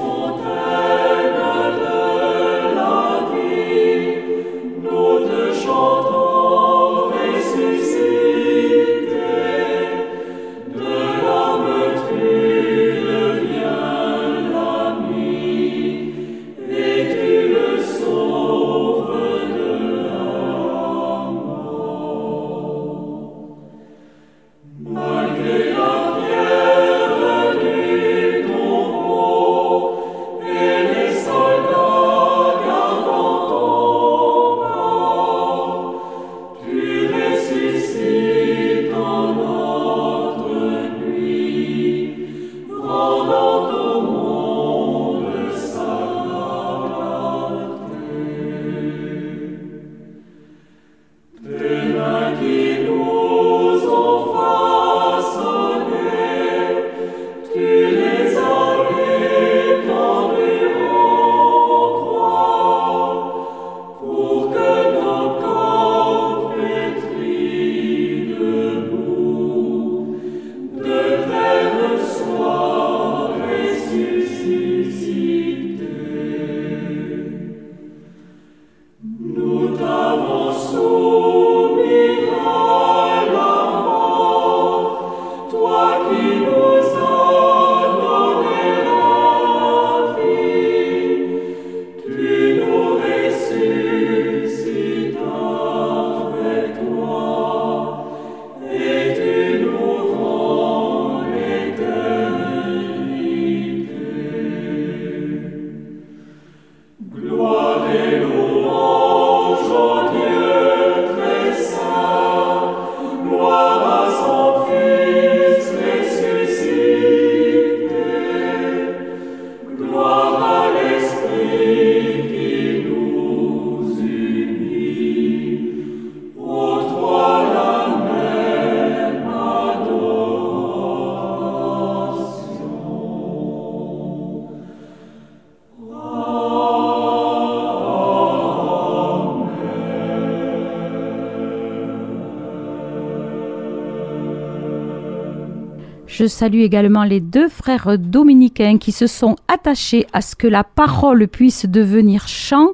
Je 146.15 146.27
salue 146.27 146.59
également 146.59 147.05
les 147.05 147.19
deux 147.19 147.49
frères 147.49 147.97
dominicains 147.97 148.77
qui 148.77 148.91
se 148.91 149.07
sont 149.07 149.35
attachés 149.47 150.05
à 150.13 150.21
ce 150.21 150.35
que 150.35 150.45
la 150.45 150.63
parole 150.63 151.27
puisse 151.27 151.65
devenir 151.65 152.27
chant. 152.27 152.73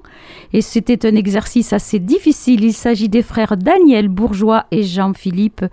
Et 0.51 0.61
c'était 0.61 1.07
un 1.07 1.15
exercice 1.15 1.71
assez 1.71 1.99
difficile. 1.99 2.65
Il 2.65 2.73
s'agit 2.73 3.07
des 3.07 3.21
frères 3.21 3.55
Daniel 3.55 4.09
Bourgeois 4.09 4.65
et 4.71 4.83
Jean-Philippe 4.83 5.63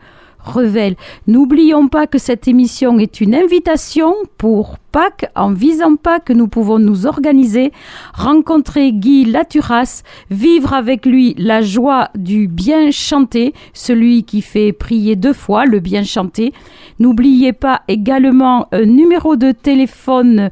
N'oublions 1.27 1.89
pas 1.89 2.07
que 2.07 2.19
cette 2.19 2.49
émission 2.49 2.99
est 2.99 3.21
une 3.21 3.35
invitation 3.35 4.15
pour 4.39 4.79
Pâques, 4.93 5.31
en 5.35 5.53
visant 5.53 5.97
Pâques, 5.97 6.31
nous 6.31 6.49
pouvons 6.49 6.79
nous 6.79 7.07
organiser, 7.07 7.73
rencontrer 8.15 8.93
Guy 8.93 9.27
Laturas, 9.27 10.03
vivre 10.31 10.73
avec 10.73 11.05
lui 11.05 11.35
la 11.37 11.61
joie 11.61 12.09
du 12.15 12.49
bien 12.49 12.91
chanter, 12.91 13.53
celui 13.75 14.25
qui 14.25 14.41
fait 14.41 14.73
prier 14.73 15.15
deux 15.15 15.35
fois, 15.35 15.67
le 15.67 15.81
bien 15.81 16.03
chanter. 16.03 16.55
N'oubliez 16.99 17.53
pas 17.53 17.83
également 17.89 18.69
un 18.73 18.87
numéro 18.87 19.37
de 19.37 19.53
téléphone 19.53 20.51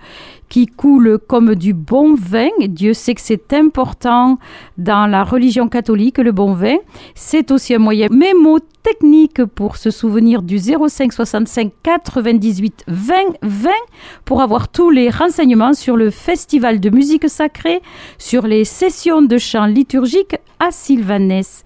qui 0.55 0.67
coule 0.67 1.19
comme 1.27 1.57
du 1.57 1.75
bon 1.75 2.15
vin. 2.15 2.51
Dieu 2.61 2.95
sait 2.95 3.17
que 3.17 3.21
c'est 3.21 3.53
important 3.55 4.39
dans 4.79 5.09
la 5.09 5.25
religion 5.25 5.67
catholique, 5.69 6.19
le 6.19 6.31
bon 6.31 6.53
vin. 6.53 6.77
C'est 7.17 7.51
aussi 7.51 7.75
un 7.75 7.81
moyen 7.81 8.07
mémotechnique 8.09 9.45
pour 9.47 9.77
se 9.77 9.91
souvenir 9.91 10.43
du 10.43 10.61
05 10.61 11.13
65 11.13 11.73
98 11.83 12.85
20 12.87 13.15
20 13.43 13.71
pour 14.25 14.43
avoir 14.43 14.69
tous 14.69 14.91
les 14.91 15.11
renseignements 15.11 15.73
sur 15.73 15.97
le 15.97 16.11
festival 16.11 16.79
de 16.79 16.89
musique 16.89 17.29
sacrée, 17.29 17.83
sur 18.17 18.47
les 18.47 18.65
sessions 18.65 19.23
de 19.23 19.39
chant 19.39 19.67
liturgique 19.67 20.37
à 20.61 20.71
Sylvanès. 20.71 21.65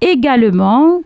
Également, 0.00 1.02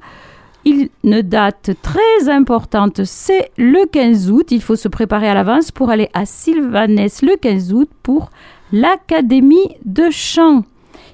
une 0.64 1.22
date 1.22 1.70
très 1.82 2.28
importante, 2.28 3.04
c'est 3.04 3.50
le 3.56 3.86
15 3.86 4.30
août. 4.30 4.46
Il 4.50 4.62
faut 4.62 4.76
se 4.76 4.88
préparer 4.88 5.28
à 5.28 5.34
l'avance 5.34 5.70
pour 5.70 5.90
aller 5.90 6.08
à 6.14 6.26
Sylvanès 6.26 7.22
le 7.22 7.36
15 7.36 7.72
août 7.72 7.90
pour 8.02 8.30
l'Académie 8.72 9.76
de 9.84 10.10
chant 10.10 10.64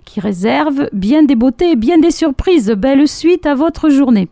qui 0.05 0.21
réserve 0.21 0.89
bien 0.93 1.23
des 1.23 1.37
beautés 1.37 1.73
et 1.73 1.77
bien 1.77 1.99
des 1.99 2.11
surprises. 2.11 2.71
Belle 2.71 3.07
suite 3.07 3.47
à 3.47 3.55
votre 3.55 3.91
journée. 3.91 4.29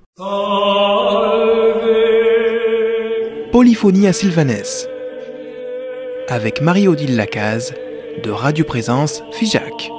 Polyphonie 3.53 4.07
à 4.07 4.13
Sylvanès 4.13 4.89
avec 6.29 6.61
Marie-Odile 6.61 7.17
Lacaze 7.17 7.75
de 8.23 8.31
Radio 8.31 8.65
Présence 8.65 9.23
Figeac. 9.33 9.91